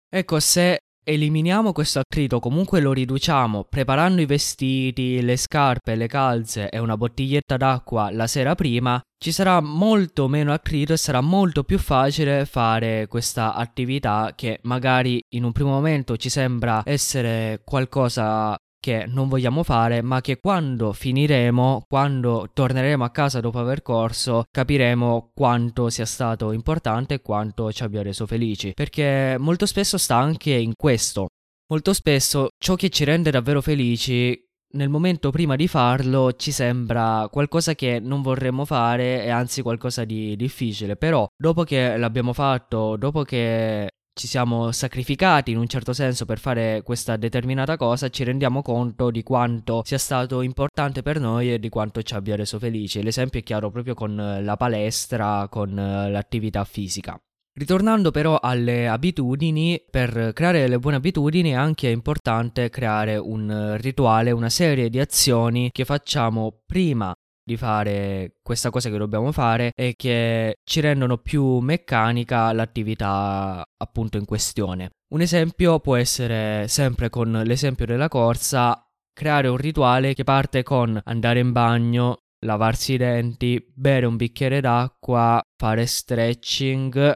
Ecco, 0.08 0.40
se 0.40 0.78
Eliminiamo 1.06 1.74
questo 1.74 2.00
attrito, 2.00 2.40
comunque 2.40 2.80
lo 2.80 2.94
riduciamo 2.94 3.66
preparando 3.66 4.22
i 4.22 4.26
vestiti, 4.26 5.22
le 5.22 5.36
scarpe, 5.36 5.96
le 5.96 6.08
calze 6.08 6.70
e 6.70 6.80
una 6.80 6.96
bottiglietta 6.96 7.58
d'acqua 7.58 8.10
la 8.10 8.26
sera 8.26 8.56
prima, 8.56 9.02
ci 9.18 9.34
sarà 9.34 9.60
molto 9.60 10.30
meno 10.30 10.54
attrito 10.54 10.94
e 10.94 10.98
sarà 10.98 11.20
molto 11.20 11.66
più 11.66 11.78
facile 11.78 12.46
fare 12.46 13.08
questa 13.10 13.54
attività 13.54 14.32
che 14.34 14.60
magari 14.64 15.22
in 15.36 15.44
un 15.44 15.52
primo 15.52 15.72
momento 15.72 16.16
ci 16.16 16.30
sembra 16.30 16.84
essere 16.86 17.64
qualcosa 17.66 18.58
che 18.84 19.06
non 19.08 19.30
vogliamo 19.30 19.64
fare, 19.64 20.02
ma 20.02 20.20
che 20.20 20.42
quando 20.42 20.92
finiremo, 20.92 21.86
quando 21.88 22.50
torneremo 22.52 23.06
a 23.06 23.12
casa 23.12 23.40
dopo 23.40 23.58
aver 23.60 23.82
corso, 23.82 24.44
capiremo 24.52 25.32
quanto 25.34 25.90
sia 25.90 26.06
stato 26.06 26.52
importante 26.52 27.14
e 27.14 27.22
quanto 27.22 27.72
ci 27.72 27.82
abbia 27.84 28.02
reso 28.02 28.28
felici. 28.28 28.74
Perché 28.74 29.38
molto 29.40 29.66
spesso 29.66 29.98
sta 29.98 30.18
anche 30.18 30.52
in 30.52 30.74
questo. 30.76 31.28
Molto 31.72 31.94
spesso 31.94 32.50
ciò 32.58 32.76
che 32.76 32.90
ci 32.90 33.06
rende 33.06 33.32
davvero 33.32 33.62
felici 33.62 34.38
nel 34.74 34.90
momento 34.90 35.30
prima 35.30 35.56
di 35.56 35.70
farlo 35.70 36.34
ci 36.34 36.52
sembra 36.52 37.30
qualcosa 37.32 37.76
che 37.76 38.00
non 38.02 38.22
vorremmo 38.22 38.66
fare 38.66 39.24
e 39.24 39.30
anzi 39.30 39.62
qualcosa 39.62 40.04
di 40.04 40.36
difficile, 40.36 40.98
però 40.98 41.26
dopo 41.38 41.64
che 41.64 41.96
l'abbiamo 41.96 42.34
fatto, 42.34 42.98
dopo 42.98 43.24
che 43.24 43.88
ci 44.14 44.28
siamo 44.28 44.72
sacrificati 44.72 45.52
in 45.52 45.58
un 45.58 45.68
certo 45.68 45.92
senso 45.92 46.26
per 46.26 46.40
fare 46.40 46.82
questa 46.84 47.18
determinata 47.18 47.78
cosa, 47.78 48.10
ci 48.10 48.24
rendiamo 48.24 48.62
conto 48.62 49.10
di 49.10 49.24
quanto 49.24 49.82
sia 49.86 49.98
stato 49.98 50.42
importante 50.42 51.02
per 51.02 51.20
noi 51.20 51.54
e 51.54 51.60
di 51.60 51.70
quanto 51.70 52.02
ci 52.04 52.14
abbia 52.14 52.36
reso 52.36 52.60
felici. 52.60 53.02
L'esempio 53.02 53.40
è 53.40 53.44
chiaro 53.44 53.72
proprio 53.72 53.94
con 53.94 54.40
la 54.42 54.58
palestra, 54.58 55.48
con 55.50 55.74
l'attività 55.74 56.64
fisica. 56.64 57.20
Ritornando 57.56 58.10
però 58.10 58.40
alle 58.40 58.88
abitudini, 58.88 59.80
per 59.90 60.32
creare 60.34 60.68
le 60.68 60.80
buone 60.80 60.98
abitudini 60.98 61.52
è 61.52 61.56
anche 61.56 61.88
importante 61.88 62.70
creare 62.70 63.16
un 63.18 63.78
rituale, 63.80 64.32
una 64.32 64.50
serie 64.50 64.90
di 64.90 65.00
azioni 65.00 65.70
che 65.72 65.86
facciamo 65.86 66.62
prima 66.66 67.14
di 67.44 67.58
fare 67.58 68.38
questa 68.42 68.70
cosa 68.70 68.90
che 68.90 68.98
dobbiamo 68.98 69.32
fare 69.32 69.72
e 69.76 69.96
che 69.96 70.56
ci 70.64 70.80
rendono 70.80 71.18
più 71.18 71.60
meccanica 71.60 72.52
l'attività 72.54 73.64
appunto 73.78 74.18
in 74.18 74.26
questione. 74.26 74.92
Un 75.14 75.22
esempio 75.22 75.80
può 75.80 75.96
essere 75.96 76.68
sempre 76.68 77.10
con 77.10 77.32
l'esempio 77.44 77.86
della 77.86 78.08
corsa, 78.08 78.84
creare 79.14 79.48
un 79.48 79.58
rituale 79.58 80.14
che 80.14 80.24
parte 80.24 80.64
con 80.64 81.00
andare 81.04 81.40
in 81.40 81.52
bagno, 81.52 82.18
lavarsi 82.46 82.94
i 82.94 82.98
denti, 82.98 83.64
bere 83.74 84.06
un 84.06 84.16
bicchiere 84.16 84.62
d'acqua, 84.62 85.42
fare 85.56 85.86
stretching, 85.86 87.14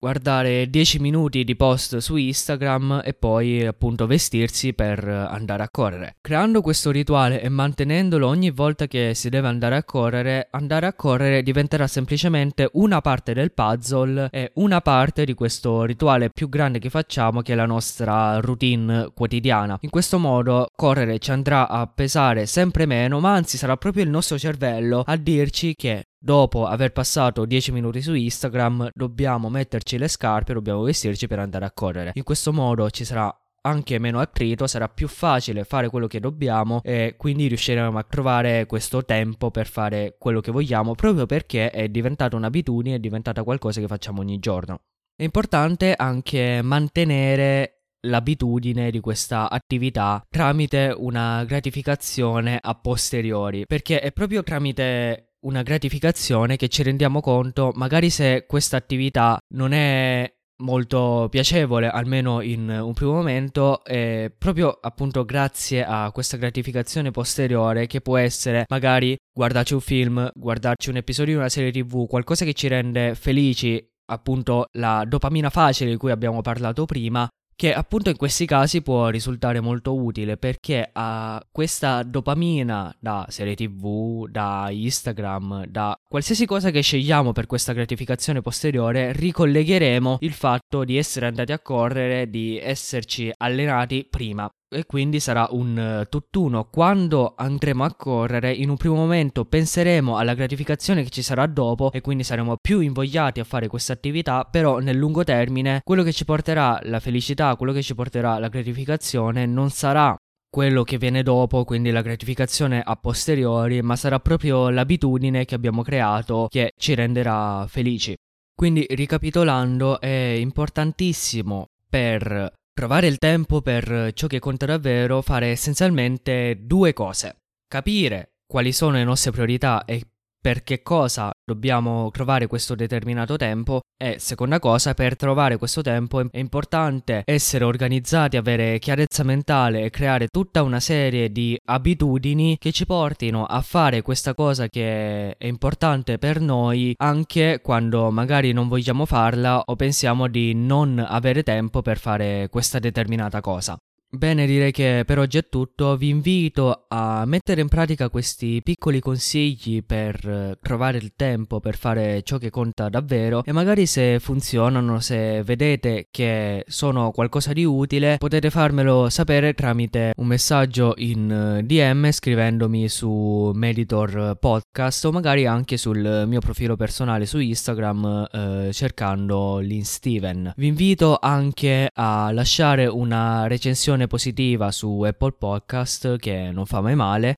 guardare 0.00 0.70
10 0.70 0.98
minuti 0.98 1.44
di 1.44 1.54
post 1.54 1.98
su 1.98 2.16
Instagram 2.16 3.02
e 3.04 3.12
poi 3.12 3.66
appunto 3.66 4.06
vestirsi 4.06 4.72
per 4.72 5.06
andare 5.06 5.62
a 5.62 5.68
correre. 5.70 6.16
Creando 6.22 6.62
questo 6.62 6.90
rituale 6.90 7.42
e 7.42 7.50
mantenendolo 7.50 8.26
ogni 8.26 8.50
volta 8.50 8.86
che 8.86 9.12
si 9.14 9.28
deve 9.28 9.48
andare 9.48 9.76
a 9.76 9.84
correre, 9.84 10.48
andare 10.52 10.86
a 10.86 10.94
correre 10.94 11.42
diventerà 11.42 11.86
semplicemente 11.86 12.70
una 12.72 13.02
parte 13.02 13.34
del 13.34 13.52
puzzle 13.52 14.30
e 14.30 14.52
una 14.54 14.80
parte 14.80 15.26
di 15.26 15.34
questo 15.34 15.84
rituale 15.84 16.30
più 16.30 16.48
grande 16.48 16.78
che 16.78 16.88
facciamo 16.88 17.42
che 17.42 17.52
è 17.52 17.56
la 17.56 17.66
nostra 17.66 18.40
routine 18.40 19.10
quotidiana. 19.14 19.76
In 19.82 19.90
questo 19.90 20.18
modo 20.18 20.68
correre 20.74 21.18
ci 21.18 21.30
andrà 21.30 21.68
a 21.68 21.86
pesare 21.86 22.46
sempre 22.46 22.86
meno, 22.86 23.20
ma 23.20 23.34
anzi 23.34 23.58
sarà 23.58 23.76
proprio 23.76 24.04
il 24.04 24.08
nostro 24.08 24.38
cervello 24.38 25.02
a 25.04 25.16
dirci 25.16 25.74
che 25.74 26.04
Dopo 26.22 26.66
aver 26.66 26.92
passato 26.92 27.46
10 27.46 27.72
minuti 27.72 28.02
su 28.02 28.12
Instagram, 28.12 28.90
dobbiamo 28.92 29.48
metterci 29.48 29.96
le 29.96 30.06
scarpe, 30.06 30.52
dobbiamo 30.52 30.82
vestirci 30.82 31.26
per 31.26 31.38
andare 31.38 31.64
a 31.64 31.72
correre. 31.72 32.10
In 32.12 32.24
questo 32.24 32.52
modo 32.52 32.90
ci 32.90 33.06
sarà 33.06 33.34
anche 33.62 33.98
meno 33.98 34.20
attrito, 34.20 34.66
sarà 34.66 34.90
più 34.90 35.08
facile 35.08 35.64
fare 35.64 35.88
quello 35.88 36.06
che 36.06 36.20
dobbiamo 36.20 36.82
e 36.82 37.14
quindi 37.16 37.46
riusciremo 37.46 37.96
a 37.96 38.02
trovare 38.02 38.66
questo 38.66 39.02
tempo 39.02 39.50
per 39.50 39.66
fare 39.66 40.16
quello 40.18 40.40
che 40.40 40.52
vogliamo 40.52 40.94
proprio 40.94 41.24
perché 41.24 41.70
è 41.70 41.88
diventata 41.88 42.36
un'abitudine, 42.36 42.96
è 42.96 43.00
diventata 43.00 43.42
qualcosa 43.42 43.80
che 43.80 43.86
facciamo 43.86 44.20
ogni 44.20 44.38
giorno. 44.38 44.82
È 45.16 45.22
importante 45.22 45.94
anche 45.94 46.60
mantenere 46.62 47.76
l'abitudine 48.00 48.90
di 48.90 49.00
questa 49.00 49.48
attività 49.48 50.22
tramite 50.28 50.94
una 50.94 51.44
gratificazione 51.44 52.58
a 52.60 52.74
posteriori 52.74 53.64
perché 53.64 54.00
è 54.00 54.12
proprio 54.12 54.42
tramite 54.42 55.29
una 55.40 55.62
gratificazione 55.62 56.56
che 56.56 56.68
ci 56.68 56.82
rendiamo 56.82 57.20
conto, 57.20 57.72
magari 57.74 58.10
se 58.10 58.44
questa 58.46 58.76
attività 58.76 59.38
non 59.54 59.72
è 59.72 60.32
molto 60.60 61.28
piacevole, 61.30 61.88
almeno 61.88 62.40
in 62.42 62.68
un 62.68 62.92
primo 62.92 63.12
momento, 63.12 63.82
e 63.84 64.32
proprio 64.36 64.78
appunto 64.80 65.24
grazie 65.24 65.84
a 65.84 66.10
questa 66.12 66.36
gratificazione 66.36 67.10
posteriore 67.10 67.86
che 67.86 68.00
può 68.00 68.16
essere 68.16 68.64
magari 68.68 69.16
guardarci 69.32 69.74
un 69.74 69.80
film, 69.80 70.30
guardarci 70.34 70.90
un 70.90 70.96
episodio 70.96 71.34
di 71.34 71.38
una 71.38 71.48
serie 71.48 71.72
tv, 71.72 72.06
qualcosa 72.06 72.44
che 72.44 72.52
ci 72.52 72.68
rende 72.68 73.14
felici, 73.14 73.82
appunto 74.10 74.66
la 74.72 75.04
dopamina 75.06 75.50
facile 75.50 75.90
di 75.90 75.96
cui 75.96 76.10
abbiamo 76.10 76.42
parlato 76.42 76.84
prima, 76.84 77.26
che 77.60 77.74
appunto 77.74 78.08
in 78.08 78.16
questi 78.16 78.46
casi 78.46 78.80
può 78.80 79.08
risultare 79.08 79.60
molto 79.60 79.94
utile 79.94 80.38
perché 80.38 80.88
a 80.90 81.46
questa 81.52 82.02
dopamina 82.02 82.96
da 82.98 83.26
serie 83.28 83.54
tv, 83.54 84.26
da 84.30 84.68
Instagram, 84.70 85.66
da 85.66 85.94
qualsiasi 86.08 86.46
cosa 86.46 86.70
che 86.70 86.80
scegliamo 86.80 87.32
per 87.32 87.44
questa 87.44 87.74
gratificazione 87.74 88.40
posteriore, 88.40 89.12
ricollegheremo 89.12 90.16
il 90.20 90.32
fatto 90.32 90.84
di 90.84 90.96
essere 90.96 91.26
andati 91.26 91.52
a 91.52 91.60
correre, 91.60 92.30
di 92.30 92.58
esserci 92.58 93.30
allenati 93.36 94.06
prima 94.08 94.50
e 94.70 94.86
quindi 94.86 95.18
sarà 95.18 95.48
un 95.50 95.76
eh, 95.76 96.06
tutt'uno. 96.08 96.68
Quando 96.70 97.34
andremo 97.36 97.84
a 97.84 97.94
correre, 97.94 98.52
in 98.52 98.70
un 98.70 98.76
primo 98.76 98.94
momento 98.94 99.44
penseremo 99.44 100.16
alla 100.16 100.34
gratificazione 100.34 101.02
che 101.02 101.10
ci 101.10 101.22
sarà 101.22 101.46
dopo 101.46 101.90
e 101.92 102.00
quindi 102.00 102.22
saremo 102.22 102.56
più 102.56 102.80
invogliati 102.80 103.40
a 103.40 103.44
fare 103.44 103.66
questa 103.66 103.92
attività, 103.92 104.44
però 104.44 104.78
nel 104.78 104.96
lungo 104.96 105.24
termine 105.24 105.80
quello 105.84 106.02
che 106.04 106.12
ci 106.12 106.24
porterà 106.24 106.78
la 106.84 107.00
felicità, 107.00 107.56
quello 107.56 107.72
che 107.72 107.82
ci 107.82 107.94
porterà 107.94 108.38
la 108.38 108.48
gratificazione 108.48 109.44
non 109.46 109.70
sarà 109.70 110.16
quello 110.48 110.82
che 110.82 110.98
viene 110.98 111.22
dopo, 111.22 111.64
quindi 111.64 111.90
la 111.90 112.02
gratificazione 112.02 112.82
a 112.84 112.96
posteriori, 112.96 113.82
ma 113.82 113.96
sarà 113.96 114.18
proprio 114.18 114.68
l'abitudine 114.68 115.44
che 115.44 115.54
abbiamo 115.54 115.82
creato 115.82 116.46
che 116.48 116.72
ci 116.76 116.94
renderà 116.94 117.66
felici. 117.68 118.16
Quindi 118.54 118.84
ricapitolando 118.90 120.00
è 120.00 120.36
importantissimo 120.38 121.66
per 121.88 122.52
Trovare 122.80 123.08
il 123.08 123.18
tempo 123.18 123.60
per 123.60 124.12
ciò 124.14 124.26
che 124.26 124.38
conta 124.38 124.64
davvero, 124.64 125.20
fare 125.20 125.48
essenzialmente 125.48 126.60
due 126.62 126.94
cose. 126.94 127.42
Capire 127.68 128.36
quali 128.46 128.72
sono 128.72 128.92
le 128.92 129.04
nostre 129.04 129.32
priorità 129.32 129.84
e 129.84 130.09
per 130.40 130.62
che 130.62 130.82
cosa 130.82 131.30
dobbiamo 131.44 132.10
trovare 132.10 132.46
questo 132.46 132.74
determinato 132.74 133.36
tempo 133.36 133.80
e 134.02 134.18
seconda 134.18 134.58
cosa 134.58 134.94
per 134.94 135.16
trovare 135.16 135.58
questo 135.58 135.82
tempo 135.82 136.20
è 136.30 136.38
importante 136.38 137.22
essere 137.26 137.64
organizzati, 137.64 138.36
avere 138.36 138.78
chiarezza 138.78 139.22
mentale 139.22 139.82
e 139.82 139.90
creare 139.90 140.28
tutta 140.28 140.62
una 140.62 140.80
serie 140.80 141.30
di 141.30 141.58
abitudini 141.64 142.56
che 142.58 142.72
ci 142.72 142.86
portino 142.86 143.44
a 143.44 143.60
fare 143.60 144.00
questa 144.00 144.34
cosa 144.34 144.68
che 144.68 145.36
è 145.36 145.46
importante 145.46 146.18
per 146.18 146.40
noi 146.40 146.94
anche 146.96 147.60
quando 147.62 148.10
magari 148.10 148.52
non 148.52 148.68
vogliamo 148.68 149.04
farla 149.04 149.62
o 149.66 149.76
pensiamo 149.76 150.28
di 150.28 150.54
non 150.54 151.04
avere 151.06 151.42
tempo 151.42 151.82
per 151.82 151.98
fare 151.98 152.48
questa 152.50 152.78
determinata 152.78 153.40
cosa. 153.40 153.76
Bene, 154.12 154.44
direi 154.44 154.72
che 154.72 155.04
per 155.06 155.20
oggi 155.20 155.38
è 155.38 155.48
tutto. 155.48 155.96
Vi 155.96 156.08
invito 156.08 156.86
a 156.88 157.24
mettere 157.26 157.60
in 157.60 157.68
pratica 157.68 158.08
questi 158.08 158.60
piccoli 158.60 158.98
consigli 158.98 159.84
per 159.84 160.28
eh, 160.28 160.58
trovare 160.60 160.98
il 160.98 161.12
tempo 161.14 161.60
per 161.60 161.76
fare 161.76 162.24
ciò 162.24 162.36
che 162.36 162.50
conta 162.50 162.88
davvero 162.88 163.44
e 163.44 163.52
magari 163.52 163.86
se 163.86 164.18
funzionano, 164.18 164.98
se 164.98 165.44
vedete 165.44 166.08
che 166.10 166.64
sono 166.66 167.12
qualcosa 167.12 167.52
di 167.52 167.64
utile, 167.64 168.16
potete 168.18 168.50
farmelo 168.50 169.08
sapere 169.10 169.54
tramite 169.54 170.12
un 170.16 170.26
messaggio 170.26 170.94
in 170.96 171.30
eh, 171.30 171.62
DM 171.62 172.10
scrivendomi 172.10 172.88
su 172.88 173.52
Meditor 173.54 174.36
Podcast 174.40 175.04
o 175.04 175.12
magari 175.12 175.46
anche 175.46 175.76
sul 175.76 176.24
mio 176.26 176.40
profilo 176.40 176.74
personale 176.74 177.26
su 177.26 177.38
Instagram 177.38 178.28
eh, 178.32 178.70
cercando 178.72 179.58
Lin 179.58 179.84
Steven. 179.84 180.52
Vi 180.56 180.66
invito 180.66 181.16
anche 181.20 181.88
a 181.94 182.32
lasciare 182.32 182.86
una 182.86 183.46
recensione 183.46 183.98
recensione 184.00 184.06
positiva 184.06 184.70
su 184.72 185.02
Apple 185.02 185.32
Podcast 185.32 186.16
che 186.16 186.50
non 186.52 186.66
fa 186.66 186.80
mai 186.80 186.94
male. 186.94 187.34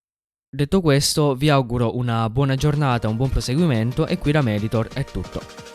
Detto 0.54 0.80
questo, 0.80 1.34
vi 1.34 1.48
auguro 1.48 1.96
una 1.96 2.28
buona 2.28 2.56
giornata, 2.56 3.08
un 3.08 3.16
buon 3.16 3.30
proseguimento 3.30 4.06
e 4.06 4.18
qui 4.18 4.32
da 4.32 4.42
Meditor 4.42 4.88
è 4.88 5.04
tutto. 5.04 5.71